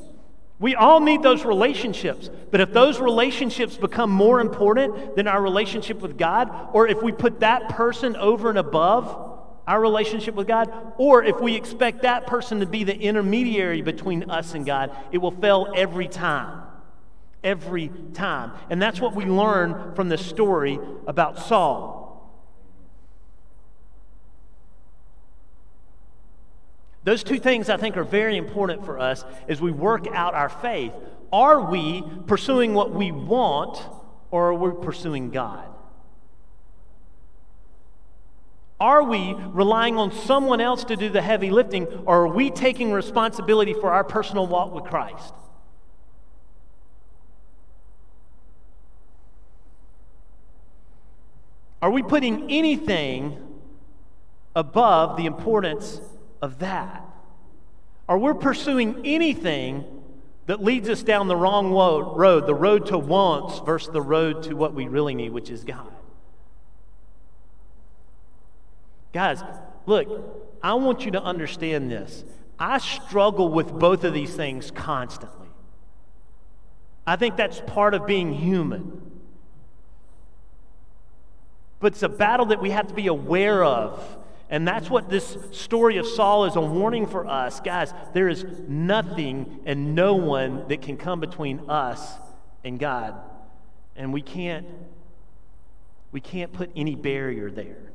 We 0.58 0.74
all 0.74 1.00
need 1.00 1.22
those 1.22 1.44
relationships. 1.44 2.30
But 2.50 2.60
if 2.60 2.72
those 2.72 2.98
relationships 2.98 3.76
become 3.76 4.10
more 4.10 4.40
important 4.40 5.16
than 5.16 5.28
our 5.28 5.42
relationship 5.42 6.00
with 6.00 6.16
God, 6.16 6.70
or 6.72 6.88
if 6.88 7.02
we 7.02 7.12
put 7.12 7.40
that 7.40 7.68
person 7.70 8.16
over 8.16 8.48
and 8.48 8.58
above 8.58 9.34
our 9.66 9.80
relationship 9.80 10.34
with 10.34 10.46
God, 10.46 10.70
or 10.96 11.24
if 11.24 11.40
we 11.40 11.56
expect 11.56 12.02
that 12.02 12.26
person 12.26 12.60
to 12.60 12.66
be 12.66 12.84
the 12.84 12.96
intermediary 12.96 13.82
between 13.82 14.30
us 14.30 14.54
and 14.54 14.64
God, 14.64 14.96
it 15.12 15.18
will 15.18 15.32
fail 15.32 15.72
every 15.76 16.08
time. 16.08 16.62
Every 17.44 17.90
time. 18.14 18.52
And 18.70 18.80
that's 18.80 19.00
what 19.00 19.14
we 19.14 19.26
learn 19.26 19.94
from 19.94 20.08
the 20.08 20.18
story 20.18 20.78
about 21.06 21.38
Saul. 21.38 22.05
Those 27.06 27.22
two 27.22 27.38
things 27.38 27.70
I 27.70 27.76
think 27.76 27.96
are 27.96 28.02
very 28.02 28.36
important 28.36 28.84
for 28.84 28.98
us 28.98 29.24
as 29.46 29.60
we 29.60 29.70
work 29.70 30.08
out 30.08 30.34
our 30.34 30.48
faith. 30.48 30.92
Are 31.32 31.70
we 31.70 32.02
pursuing 32.26 32.74
what 32.74 32.90
we 32.90 33.12
want, 33.12 33.80
or 34.32 34.48
are 34.48 34.54
we 34.54 34.84
pursuing 34.84 35.30
God? 35.30 35.64
Are 38.80 39.04
we 39.04 39.36
relying 39.52 39.98
on 39.98 40.10
someone 40.10 40.60
else 40.60 40.82
to 40.82 40.96
do 40.96 41.08
the 41.08 41.22
heavy 41.22 41.48
lifting, 41.48 41.86
or 42.06 42.22
are 42.22 42.28
we 42.28 42.50
taking 42.50 42.90
responsibility 42.90 43.72
for 43.72 43.92
our 43.92 44.02
personal 44.02 44.48
walk 44.48 44.74
with 44.74 44.82
Christ? 44.82 45.32
Are 51.80 51.90
we 51.92 52.02
putting 52.02 52.50
anything 52.50 53.38
above 54.56 55.16
the 55.16 55.26
importance 55.26 56.00
of 56.46 56.60
that? 56.60 57.04
Or 58.08 58.16
we're 58.16 58.34
pursuing 58.34 59.02
anything 59.04 59.84
that 60.46 60.62
leads 60.62 60.88
us 60.88 61.02
down 61.02 61.26
the 61.26 61.36
wrong 61.36 61.72
road, 61.72 62.46
the 62.46 62.54
road 62.54 62.86
to 62.86 62.96
wants 62.96 63.58
versus 63.66 63.92
the 63.92 64.00
road 64.00 64.44
to 64.44 64.54
what 64.54 64.72
we 64.72 64.86
really 64.86 65.14
need, 65.14 65.32
which 65.32 65.50
is 65.50 65.64
God? 65.64 65.92
Guys, 69.12 69.42
look, 69.86 70.08
I 70.62 70.74
want 70.74 71.04
you 71.04 71.10
to 71.10 71.22
understand 71.22 71.90
this. 71.90 72.24
I 72.58 72.78
struggle 72.78 73.48
with 73.48 73.72
both 73.72 74.04
of 74.04 74.14
these 74.14 74.34
things 74.34 74.70
constantly. 74.70 75.48
I 77.06 77.16
think 77.16 77.36
that's 77.36 77.60
part 77.66 77.92
of 77.94 78.06
being 78.06 78.32
human. 78.32 79.02
But 81.80 81.94
it's 81.94 82.02
a 82.02 82.08
battle 82.08 82.46
that 82.46 82.60
we 82.60 82.70
have 82.70 82.86
to 82.86 82.94
be 82.94 83.08
aware 83.08 83.64
of. 83.64 84.16
And 84.48 84.66
that's 84.66 84.88
what 84.88 85.08
this 85.08 85.36
story 85.50 85.96
of 85.96 86.06
Saul 86.06 86.44
is 86.44 86.54
a 86.54 86.60
warning 86.60 87.06
for 87.06 87.26
us. 87.26 87.60
Guys, 87.60 87.92
there 88.14 88.28
is 88.28 88.44
nothing 88.68 89.60
and 89.66 89.94
no 89.94 90.14
one 90.14 90.68
that 90.68 90.82
can 90.82 90.96
come 90.96 91.18
between 91.18 91.68
us 91.68 92.14
and 92.62 92.78
God. 92.78 93.16
And 93.96 94.12
we 94.12 94.22
can't 94.22 94.66
we 96.12 96.20
can't 96.20 96.52
put 96.52 96.70
any 96.76 96.94
barrier 96.94 97.50
there. 97.50 97.92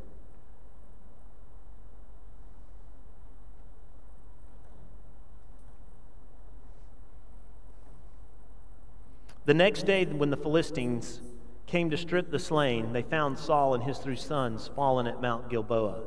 The 9.45 9.53
next 9.55 9.87
day, 9.87 10.05
when 10.05 10.29
the 10.29 10.37
Philistines 10.37 11.19
came 11.65 11.89
to 11.89 11.97
strip 11.97 12.29
the 12.29 12.37
slain, 12.37 12.93
they 12.93 13.01
found 13.01 13.39
Saul 13.39 13.73
and 13.73 13.83
his 13.83 13.97
three 13.97 14.15
sons 14.15 14.69
fallen 14.75 15.07
at 15.07 15.19
Mount 15.19 15.49
Gilboa. 15.49 16.03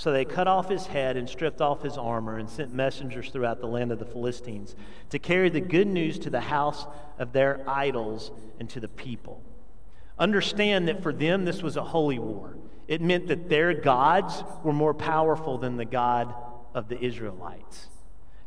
So 0.00 0.12
they 0.12 0.24
cut 0.24 0.48
off 0.48 0.70
his 0.70 0.86
head 0.86 1.18
and 1.18 1.28
stripped 1.28 1.60
off 1.60 1.82
his 1.82 1.98
armor 1.98 2.38
and 2.38 2.48
sent 2.48 2.72
messengers 2.72 3.28
throughout 3.28 3.60
the 3.60 3.66
land 3.66 3.92
of 3.92 3.98
the 3.98 4.06
Philistines 4.06 4.74
to 5.10 5.18
carry 5.18 5.50
the 5.50 5.60
good 5.60 5.86
news 5.86 6.18
to 6.20 6.30
the 6.30 6.40
house 6.40 6.86
of 7.18 7.34
their 7.34 7.60
idols 7.68 8.30
and 8.58 8.70
to 8.70 8.80
the 8.80 8.88
people. 8.88 9.42
Understand 10.18 10.88
that 10.88 11.02
for 11.02 11.12
them, 11.12 11.44
this 11.44 11.62
was 11.62 11.76
a 11.76 11.84
holy 11.84 12.18
war. 12.18 12.56
It 12.88 13.02
meant 13.02 13.26
that 13.26 13.50
their 13.50 13.74
gods 13.74 14.42
were 14.64 14.72
more 14.72 14.94
powerful 14.94 15.58
than 15.58 15.76
the 15.76 15.84
God 15.84 16.34
of 16.72 16.88
the 16.88 16.98
Israelites. 16.98 17.88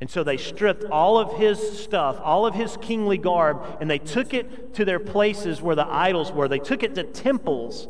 And 0.01 0.09
so 0.09 0.23
they 0.23 0.37
stripped 0.37 0.85
all 0.85 1.19
of 1.19 1.37
his 1.37 1.79
stuff, 1.79 2.19
all 2.23 2.47
of 2.47 2.55
his 2.55 2.77
kingly 2.77 3.19
garb, 3.19 3.77
and 3.79 3.87
they 3.87 3.99
took 3.99 4.33
it 4.33 4.73
to 4.73 4.85
their 4.85 4.99
places 4.99 5.61
where 5.61 5.75
the 5.75 5.85
idols 5.87 6.31
were. 6.31 6.47
They 6.47 6.57
took 6.57 6.81
it 6.81 6.95
to 6.95 7.03
temples, 7.03 7.87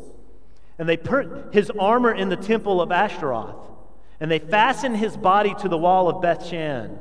and 0.78 0.88
they 0.88 0.96
put 0.96 1.52
his 1.52 1.70
armor 1.78 2.12
in 2.12 2.28
the 2.28 2.36
temple 2.36 2.80
of 2.80 2.90
Ashtaroth, 2.90 3.70
and 4.20 4.30
they 4.30 4.38
fastened 4.38 4.96
his 4.96 5.16
body 5.16 5.54
to 5.60 5.68
the 5.68 5.78
wall 5.78 6.08
of 6.08 6.22
Bethshan. 6.22 6.98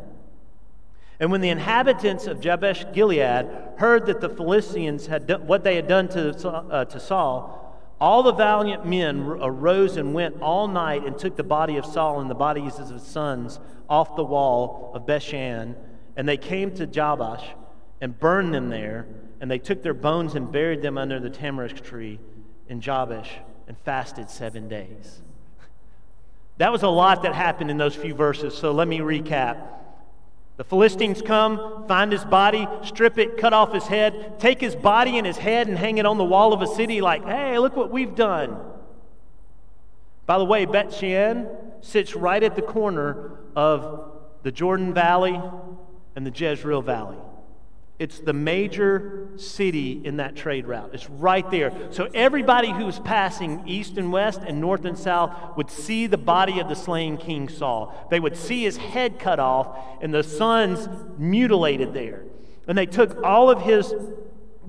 And 1.19 1.31
when 1.31 1.41
the 1.41 1.49
inhabitants 1.49 2.27
of 2.27 2.41
Jabesh 2.41 2.85
Gilead 2.93 3.47
heard 3.77 4.07
that 4.07 4.19
the 4.19 4.29
Philistines 4.29 5.07
had 5.07 5.27
done 5.27 5.47
what 5.47 5.63
they 5.63 5.75
had 5.75 5.87
done 5.87 6.07
to, 6.09 6.47
uh, 6.47 6.85
to 6.85 6.99
Saul, 6.99 7.59
All 8.01 8.23
the 8.23 8.33
valiant 8.33 8.85
men 8.85 9.21
arose 9.21 9.95
and 9.95 10.13
went 10.13 10.41
all 10.41 10.67
night 10.67 11.05
and 11.05 11.17
took 11.17 11.37
the 11.37 11.43
body 11.43 11.77
of 11.77 11.85
Saul 11.85 12.19
and 12.19 12.29
the 12.29 12.35
bodies 12.35 12.77
of 12.77 12.89
his 12.89 13.03
sons 13.03 13.59
off 13.87 14.15
the 14.15 14.23
wall 14.23 14.91
of 14.93 15.05
Bethshan. 15.05 15.75
And 16.17 16.27
they 16.27 16.37
came 16.37 16.75
to 16.75 16.85
Jabesh 16.85 17.45
and 18.01 18.19
burned 18.19 18.53
them 18.53 18.69
there. 18.69 19.07
And 19.39 19.49
they 19.49 19.59
took 19.59 19.83
their 19.83 19.93
bones 19.93 20.35
and 20.35 20.51
buried 20.51 20.81
them 20.81 20.97
under 20.97 21.19
the 21.19 21.29
tamarisk 21.29 21.81
tree 21.81 22.19
in 22.67 22.81
Jabesh 22.81 23.29
and 23.67 23.77
fasted 23.79 24.29
seven 24.29 24.67
days. 24.67 25.21
That 26.57 26.71
was 26.71 26.83
a 26.83 26.89
lot 26.89 27.23
that 27.23 27.33
happened 27.33 27.71
in 27.71 27.77
those 27.77 27.95
few 27.95 28.13
verses, 28.13 28.55
so 28.55 28.71
let 28.71 28.87
me 28.87 28.99
recap. 28.99 29.57
The 30.57 30.63
Philistines 30.63 31.21
come, 31.21 31.85
find 31.87 32.11
his 32.11 32.23
body, 32.23 32.67
strip 32.83 33.17
it, 33.17 33.37
cut 33.37 33.53
off 33.53 33.73
his 33.73 33.87
head, 33.87 34.39
take 34.39 34.61
his 34.61 34.75
body 34.75 35.17
and 35.17 35.25
his 35.25 35.37
head 35.37 35.67
and 35.67 35.77
hang 35.77 35.97
it 35.97 36.05
on 36.05 36.19
the 36.19 36.23
wall 36.23 36.53
of 36.53 36.61
a 36.61 36.67
city, 36.67 37.01
like, 37.01 37.25
hey, 37.25 37.57
look 37.57 37.75
what 37.75 37.89
we've 37.89 38.13
done. 38.13 38.57
By 40.27 40.37
the 40.37 40.45
way, 40.45 40.65
Bet 40.65 40.93
Shean 40.93 41.47
sits 41.81 42.15
right 42.15 42.41
at 42.41 42.55
the 42.55 42.61
corner 42.61 43.31
of 43.55 44.11
the 44.43 44.51
Jordan 44.51 44.93
Valley 44.93 45.41
and 46.15 46.25
the 46.25 46.31
Jezreel 46.31 46.83
Valley. 46.83 47.17
It's 47.99 48.19
the 48.19 48.33
major 48.33 49.27
city 49.35 50.01
in 50.03 50.17
that 50.17 50.35
trade 50.35 50.65
route. 50.65 50.89
It's 50.93 51.09
right 51.09 51.49
there. 51.51 51.71
So 51.91 52.09
everybody 52.13 52.71
who 52.71 52.85
was 52.85 52.99
passing 52.99 53.63
east 53.67 53.97
and 53.97 54.11
west 54.11 54.41
and 54.45 54.59
north 54.59 54.83
and 54.85 54.97
south 54.97 55.55
would 55.55 55.69
see 55.69 56.07
the 56.07 56.17
body 56.17 56.59
of 56.59 56.67
the 56.69 56.75
slain 56.75 57.17
King 57.17 57.47
Saul. 57.49 58.07
They 58.09 58.19
would 58.19 58.35
see 58.35 58.63
his 58.63 58.77
head 58.77 59.19
cut 59.19 59.39
off 59.39 59.77
and 60.01 60.13
the 60.13 60.23
sons 60.23 60.89
mutilated 61.19 61.93
there. 61.93 62.23
And 62.67 62.77
they 62.77 62.87
took 62.87 63.23
all 63.23 63.49
of 63.51 63.61
his 63.61 63.93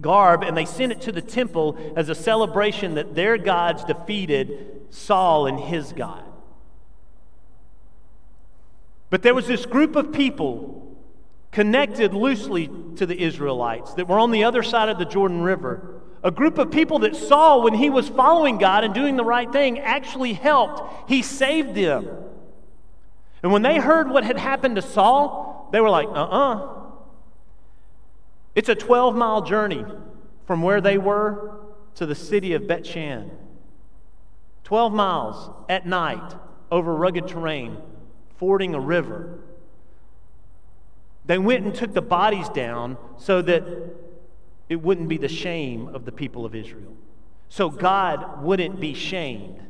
garb 0.00 0.42
and 0.42 0.56
they 0.56 0.66
sent 0.66 0.92
it 0.92 1.00
to 1.02 1.12
the 1.12 1.22
temple 1.22 1.78
as 1.96 2.10
a 2.10 2.14
celebration 2.14 2.94
that 2.96 3.14
their 3.14 3.38
gods 3.38 3.84
defeated 3.84 4.82
Saul 4.90 5.46
and 5.46 5.58
his 5.58 5.94
God. 5.94 6.24
But 9.08 9.22
there 9.22 9.34
was 9.34 9.46
this 9.46 9.64
group 9.64 9.96
of 9.96 10.12
people 10.12 10.93
connected 11.55 12.12
loosely 12.12 12.69
to 12.97 13.07
the 13.07 13.23
Israelites 13.23 13.95
that 13.95 14.09
were 14.09 14.19
on 14.19 14.33
the 14.33 14.43
other 14.43 14.64
side 14.64 14.88
of 14.88 14.99
the 14.99 15.05
Jordan 15.05 15.40
River. 15.40 16.01
A 16.25 16.33
group 16.33 16.59
of 16.59 16.73
people 16.73 16.99
that 17.01 17.14
Saul 17.14 17.62
when 17.62 17.75
he 17.75 17.90
was 17.90 18.09
following 18.09 18.59
God 18.59 18.83
and 18.83 18.93
doing 18.93 19.17
the 19.17 19.25
right 19.25 19.51
thing 19.51 19.79
actually 19.79 20.33
helped. 20.33 21.09
He 21.09 21.23
saved 21.23 21.77
them. 21.77 22.09
And 23.40 23.53
when 23.53 23.62
they 23.62 23.79
heard 23.79 24.11
what 24.11 24.25
had 24.25 24.37
happened 24.37 24.75
to 24.77 24.83
Saul, 24.83 25.69
they 25.71 25.81
were 25.81 25.90
like, 25.90 26.09
uh 26.09 26.25
uh-uh. 26.25 26.55
uh. 26.55 26.71
It's 28.57 28.69
a 28.69 28.75
12 28.75 29.14
mile 29.14 29.43
journey 29.43 29.85
from 30.49 30.61
where 30.61 30.81
they 30.81 30.99
were 30.99 31.57
to 31.95 32.05
the 32.05 32.17
city 32.17 32.55
of 32.55 32.62
Bethshan. 32.62 33.31
12 34.64 34.93
miles 34.93 35.51
at 35.69 35.87
night 35.87 36.35
over 36.73 36.97
rugged 36.97 37.29
terrain, 37.29 37.77
fording 38.38 38.75
a 38.75 38.81
river. 38.81 39.38
They 41.26 41.38
went 41.38 41.64
and 41.64 41.74
took 41.74 41.94
the 41.94 42.02
bodies 42.02 42.48
down 42.50 42.98
so 43.16 43.40
that 43.42 43.64
it 44.68 44.76
wouldn't 44.76 45.08
be 45.08 45.16
the 45.16 45.28
shame 45.28 45.88
of 45.88 46.04
the 46.04 46.12
people 46.12 46.44
of 46.44 46.54
Israel. 46.54 46.94
So 47.48 47.70
God 47.70 48.42
wouldn't 48.42 48.80
be 48.80 48.94
shamed. 48.94 49.60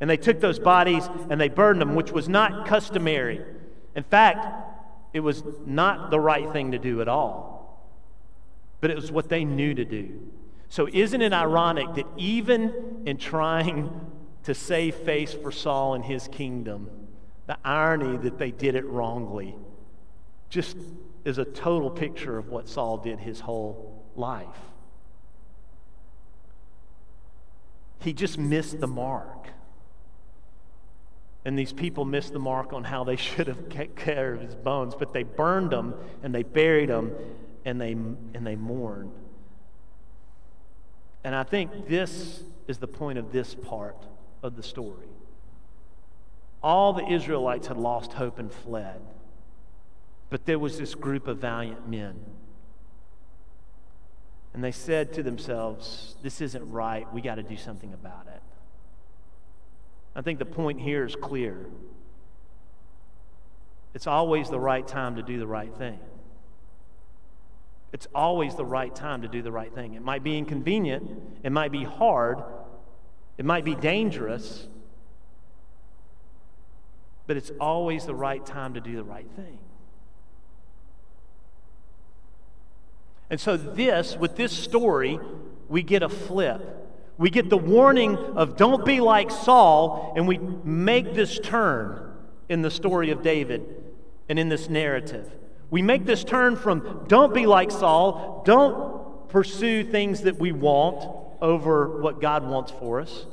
And 0.00 0.08
they 0.08 0.16
took 0.16 0.40
those 0.40 0.58
bodies 0.58 1.08
and 1.30 1.40
they 1.40 1.48
burned 1.48 1.80
them, 1.80 1.94
which 1.94 2.12
was 2.12 2.28
not 2.28 2.66
customary. 2.66 3.40
In 3.94 4.02
fact, 4.02 4.46
it 5.12 5.20
was 5.20 5.42
not 5.64 6.10
the 6.10 6.20
right 6.20 6.50
thing 6.52 6.72
to 6.72 6.78
do 6.78 7.00
at 7.00 7.08
all. 7.08 7.82
But 8.80 8.90
it 8.90 8.96
was 8.96 9.10
what 9.10 9.28
they 9.28 9.44
knew 9.44 9.74
to 9.74 9.84
do. 9.84 10.20
So, 10.68 10.88
isn't 10.92 11.22
it 11.22 11.32
ironic 11.32 11.94
that 11.94 12.06
even 12.16 13.02
in 13.06 13.16
trying 13.16 13.88
to 14.42 14.54
save 14.54 14.96
face 14.96 15.32
for 15.32 15.50
Saul 15.50 15.94
and 15.94 16.04
his 16.04 16.28
kingdom, 16.28 16.90
the 17.46 17.56
irony 17.64 18.18
that 18.18 18.38
they 18.38 18.50
did 18.50 18.74
it 18.74 18.84
wrongly 18.84 19.56
just 20.48 20.76
is 21.24 21.38
a 21.38 21.44
total 21.44 21.90
picture 21.90 22.38
of 22.38 22.48
what 22.48 22.68
Saul 22.68 22.98
did 22.98 23.18
his 23.18 23.40
whole 23.40 24.04
life. 24.14 24.46
He 28.00 28.12
just 28.12 28.38
missed 28.38 28.80
the 28.80 28.86
mark. 28.86 29.48
And 31.44 31.58
these 31.58 31.72
people 31.72 32.04
missed 32.04 32.32
the 32.32 32.38
mark 32.38 32.72
on 32.72 32.84
how 32.84 33.04
they 33.04 33.16
should 33.16 33.46
have 33.46 33.68
taken 33.68 33.94
care 33.96 34.34
of 34.34 34.40
his 34.40 34.54
bones, 34.54 34.94
but 34.96 35.12
they 35.12 35.22
burned 35.22 35.70
them 35.70 35.94
and 36.22 36.34
they 36.34 36.42
buried 36.42 36.88
them 36.88 37.12
and 37.64 37.80
they, 37.80 37.92
and 37.92 38.46
they 38.46 38.56
mourned. 38.56 39.12
And 41.24 41.34
I 41.34 41.42
think 41.42 41.88
this 41.88 42.44
is 42.68 42.78
the 42.78 42.86
point 42.86 43.18
of 43.18 43.32
this 43.32 43.54
part 43.54 43.96
of 44.42 44.56
the 44.56 44.62
story. 44.62 45.08
All 46.62 46.92
the 46.92 47.06
Israelites 47.08 47.66
had 47.66 47.76
lost 47.76 48.12
hope 48.12 48.38
and 48.38 48.52
fled. 48.52 49.00
But 50.28 50.44
there 50.46 50.58
was 50.58 50.78
this 50.78 50.94
group 50.94 51.28
of 51.28 51.38
valiant 51.38 51.88
men. 51.88 52.20
And 54.54 54.64
they 54.64 54.72
said 54.72 55.12
to 55.14 55.22
themselves, 55.22 56.16
This 56.22 56.40
isn't 56.40 56.70
right. 56.70 57.12
We 57.12 57.20
got 57.20 57.36
to 57.36 57.42
do 57.42 57.56
something 57.56 57.92
about 57.92 58.26
it. 58.26 58.42
I 60.14 60.22
think 60.22 60.38
the 60.38 60.46
point 60.46 60.80
here 60.80 61.04
is 61.04 61.14
clear. 61.14 61.66
It's 63.94 64.06
always 64.06 64.48
the 64.48 64.58
right 64.58 64.86
time 64.86 65.16
to 65.16 65.22
do 65.22 65.38
the 65.38 65.46
right 65.46 65.74
thing. 65.76 65.98
It's 67.92 68.08
always 68.14 68.54
the 68.54 68.64
right 68.64 68.94
time 68.94 69.22
to 69.22 69.28
do 69.28 69.42
the 69.42 69.52
right 69.52 69.74
thing. 69.74 69.94
It 69.94 70.02
might 70.02 70.22
be 70.22 70.36
inconvenient, 70.36 71.10
it 71.42 71.50
might 71.50 71.72
be 71.72 71.84
hard, 71.84 72.42
it 73.38 73.44
might 73.44 73.64
be 73.64 73.74
dangerous, 73.74 74.66
but 77.26 77.36
it's 77.36 77.52
always 77.60 78.04
the 78.04 78.14
right 78.14 78.44
time 78.44 78.74
to 78.74 78.80
do 78.80 78.96
the 78.96 79.04
right 79.04 79.30
thing. 79.36 79.58
And 83.30 83.40
so, 83.40 83.56
this, 83.56 84.16
with 84.16 84.36
this 84.36 84.52
story, 84.52 85.18
we 85.68 85.82
get 85.82 86.02
a 86.02 86.08
flip. 86.08 86.72
We 87.18 87.30
get 87.30 87.48
the 87.48 87.56
warning 87.56 88.16
of 88.16 88.56
don't 88.56 88.84
be 88.84 89.00
like 89.00 89.30
Saul, 89.30 90.12
and 90.16 90.28
we 90.28 90.38
make 90.38 91.14
this 91.14 91.38
turn 91.38 92.12
in 92.48 92.62
the 92.62 92.70
story 92.70 93.10
of 93.10 93.22
David 93.22 93.84
and 94.28 94.38
in 94.38 94.48
this 94.48 94.68
narrative. 94.68 95.30
We 95.70 95.82
make 95.82 96.04
this 96.04 96.22
turn 96.22 96.56
from 96.56 97.04
don't 97.08 97.34
be 97.34 97.46
like 97.46 97.70
Saul, 97.70 98.42
don't 98.44 99.28
pursue 99.28 99.82
things 99.82 100.22
that 100.22 100.38
we 100.38 100.52
want 100.52 101.08
over 101.42 102.00
what 102.00 102.20
God 102.20 102.46
wants 102.46 102.70
for 102.70 103.00
us. 103.00 103.26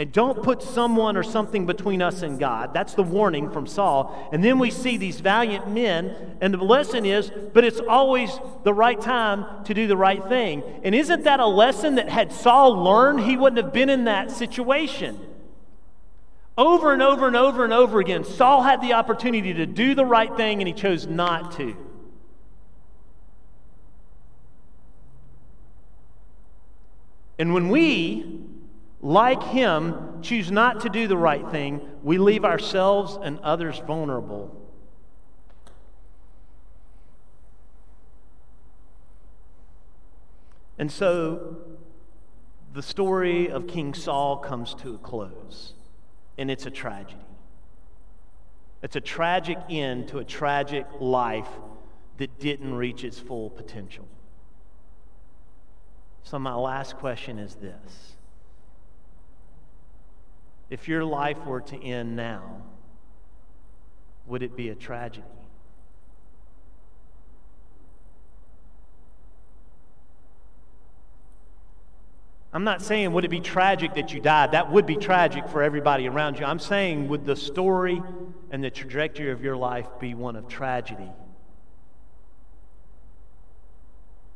And 0.00 0.10
don't 0.12 0.42
put 0.42 0.62
someone 0.62 1.14
or 1.18 1.22
something 1.22 1.66
between 1.66 2.00
us 2.00 2.22
and 2.22 2.38
God. 2.38 2.72
That's 2.72 2.94
the 2.94 3.02
warning 3.02 3.50
from 3.50 3.66
Saul. 3.66 4.30
And 4.32 4.42
then 4.42 4.58
we 4.58 4.70
see 4.70 4.96
these 4.96 5.20
valiant 5.20 5.68
men, 5.68 6.38
and 6.40 6.54
the 6.54 6.64
lesson 6.64 7.04
is, 7.04 7.30
but 7.52 7.64
it's 7.64 7.80
always 7.80 8.30
the 8.64 8.72
right 8.72 8.98
time 8.98 9.44
to 9.66 9.74
do 9.74 9.86
the 9.86 9.98
right 9.98 10.26
thing. 10.26 10.62
And 10.84 10.94
isn't 10.94 11.24
that 11.24 11.38
a 11.38 11.46
lesson 11.46 11.96
that 11.96 12.08
had 12.08 12.32
Saul 12.32 12.82
learned, 12.82 13.20
he 13.20 13.36
wouldn't 13.36 13.62
have 13.62 13.74
been 13.74 13.90
in 13.90 14.04
that 14.04 14.30
situation? 14.30 15.20
Over 16.56 16.94
and 16.94 17.02
over 17.02 17.26
and 17.26 17.36
over 17.36 17.62
and 17.62 17.72
over 17.74 18.00
again, 18.00 18.24
Saul 18.24 18.62
had 18.62 18.80
the 18.80 18.94
opportunity 18.94 19.52
to 19.52 19.66
do 19.66 19.94
the 19.94 20.06
right 20.06 20.34
thing, 20.34 20.62
and 20.62 20.66
he 20.66 20.72
chose 20.72 21.06
not 21.06 21.52
to. 21.58 21.76
And 27.38 27.52
when 27.52 27.68
we 27.68 28.39
like 29.02 29.42
him, 29.42 30.20
choose 30.22 30.50
not 30.50 30.80
to 30.80 30.88
do 30.88 31.08
the 31.08 31.16
right 31.16 31.48
thing, 31.50 31.80
we 32.02 32.18
leave 32.18 32.44
ourselves 32.44 33.18
and 33.22 33.38
others 33.40 33.78
vulnerable. 33.86 34.56
And 40.78 40.90
so 40.90 41.56
the 42.72 42.82
story 42.82 43.50
of 43.50 43.66
King 43.66 43.94
Saul 43.94 44.38
comes 44.38 44.74
to 44.76 44.94
a 44.94 44.98
close, 44.98 45.74
and 46.38 46.50
it's 46.50 46.66
a 46.66 46.70
tragedy. 46.70 47.20
It's 48.82 48.96
a 48.96 49.00
tragic 49.00 49.58
end 49.68 50.08
to 50.08 50.18
a 50.18 50.24
tragic 50.24 50.86
life 51.00 51.48
that 52.18 52.38
didn't 52.38 52.74
reach 52.74 53.04
its 53.04 53.18
full 53.18 53.50
potential. 53.50 54.06
So, 56.22 56.38
my 56.38 56.54
last 56.54 56.96
question 56.96 57.38
is 57.38 57.56
this 57.56 58.16
if 60.70 60.86
your 60.86 61.04
life 61.04 61.44
were 61.44 61.60
to 61.60 61.82
end 61.82 62.16
now, 62.16 62.62
would 64.26 64.42
it 64.42 64.56
be 64.56 64.68
a 64.68 64.74
tragedy? 64.74 65.26
I'm 72.52 72.64
not 72.64 72.82
saying 72.82 73.12
would 73.12 73.24
it 73.24 73.28
be 73.28 73.40
tragic 73.40 73.94
that 73.94 74.12
you 74.12 74.20
died. 74.20 74.52
That 74.52 74.72
would 74.72 74.86
be 74.86 74.96
tragic 74.96 75.48
for 75.48 75.62
everybody 75.62 76.08
around 76.08 76.38
you. 76.38 76.44
I'm 76.44 76.58
saying 76.58 77.08
would 77.08 77.24
the 77.24 77.36
story 77.36 78.02
and 78.50 78.62
the 78.62 78.70
trajectory 78.70 79.30
of 79.30 79.42
your 79.42 79.56
life 79.56 79.86
be 80.00 80.14
one 80.14 80.34
of 80.34 80.48
tragedy 80.48 81.10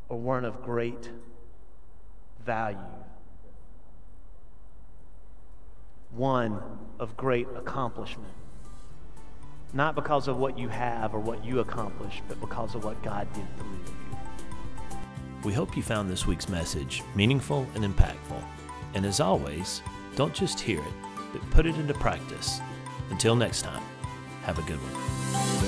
or 0.08 0.18
one 0.18 0.44
of 0.44 0.62
great 0.62 1.10
value? 2.44 2.78
One 6.16 6.62
of 6.98 7.16
great 7.16 7.46
accomplishment. 7.56 8.32
Not 9.72 9.94
because 9.94 10.28
of 10.28 10.36
what 10.36 10.56
you 10.56 10.68
have 10.68 11.14
or 11.14 11.18
what 11.18 11.44
you 11.44 11.60
accomplished, 11.60 12.22
but 12.28 12.40
because 12.40 12.74
of 12.74 12.84
what 12.84 13.02
God 13.02 13.26
did 13.34 13.44
through 13.56 13.72
you. 13.72 14.18
We 15.44 15.52
hope 15.52 15.76
you 15.76 15.82
found 15.82 16.08
this 16.08 16.26
week's 16.26 16.48
message 16.48 17.02
meaningful 17.14 17.66
and 17.74 17.84
impactful. 17.84 18.42
And 18.94 19.04
as 19.04 19.20
always, 19.20 19.82
don't 20.14 20.32
just 20.32 20.60
hear 20.60 20.78
it, 20.78 20.94
but 21.32 21.50
put 21.50 21.66
it 21.66 21.74
into 21.74 21.94
practice. 21.94 22.60
Until 23.10 23.34
next 23.34 23.62
time, 23.62 23.82
have 24.42 24.58
a 24.58 24.62
good 24.62 24.78
one. 24.78 25.63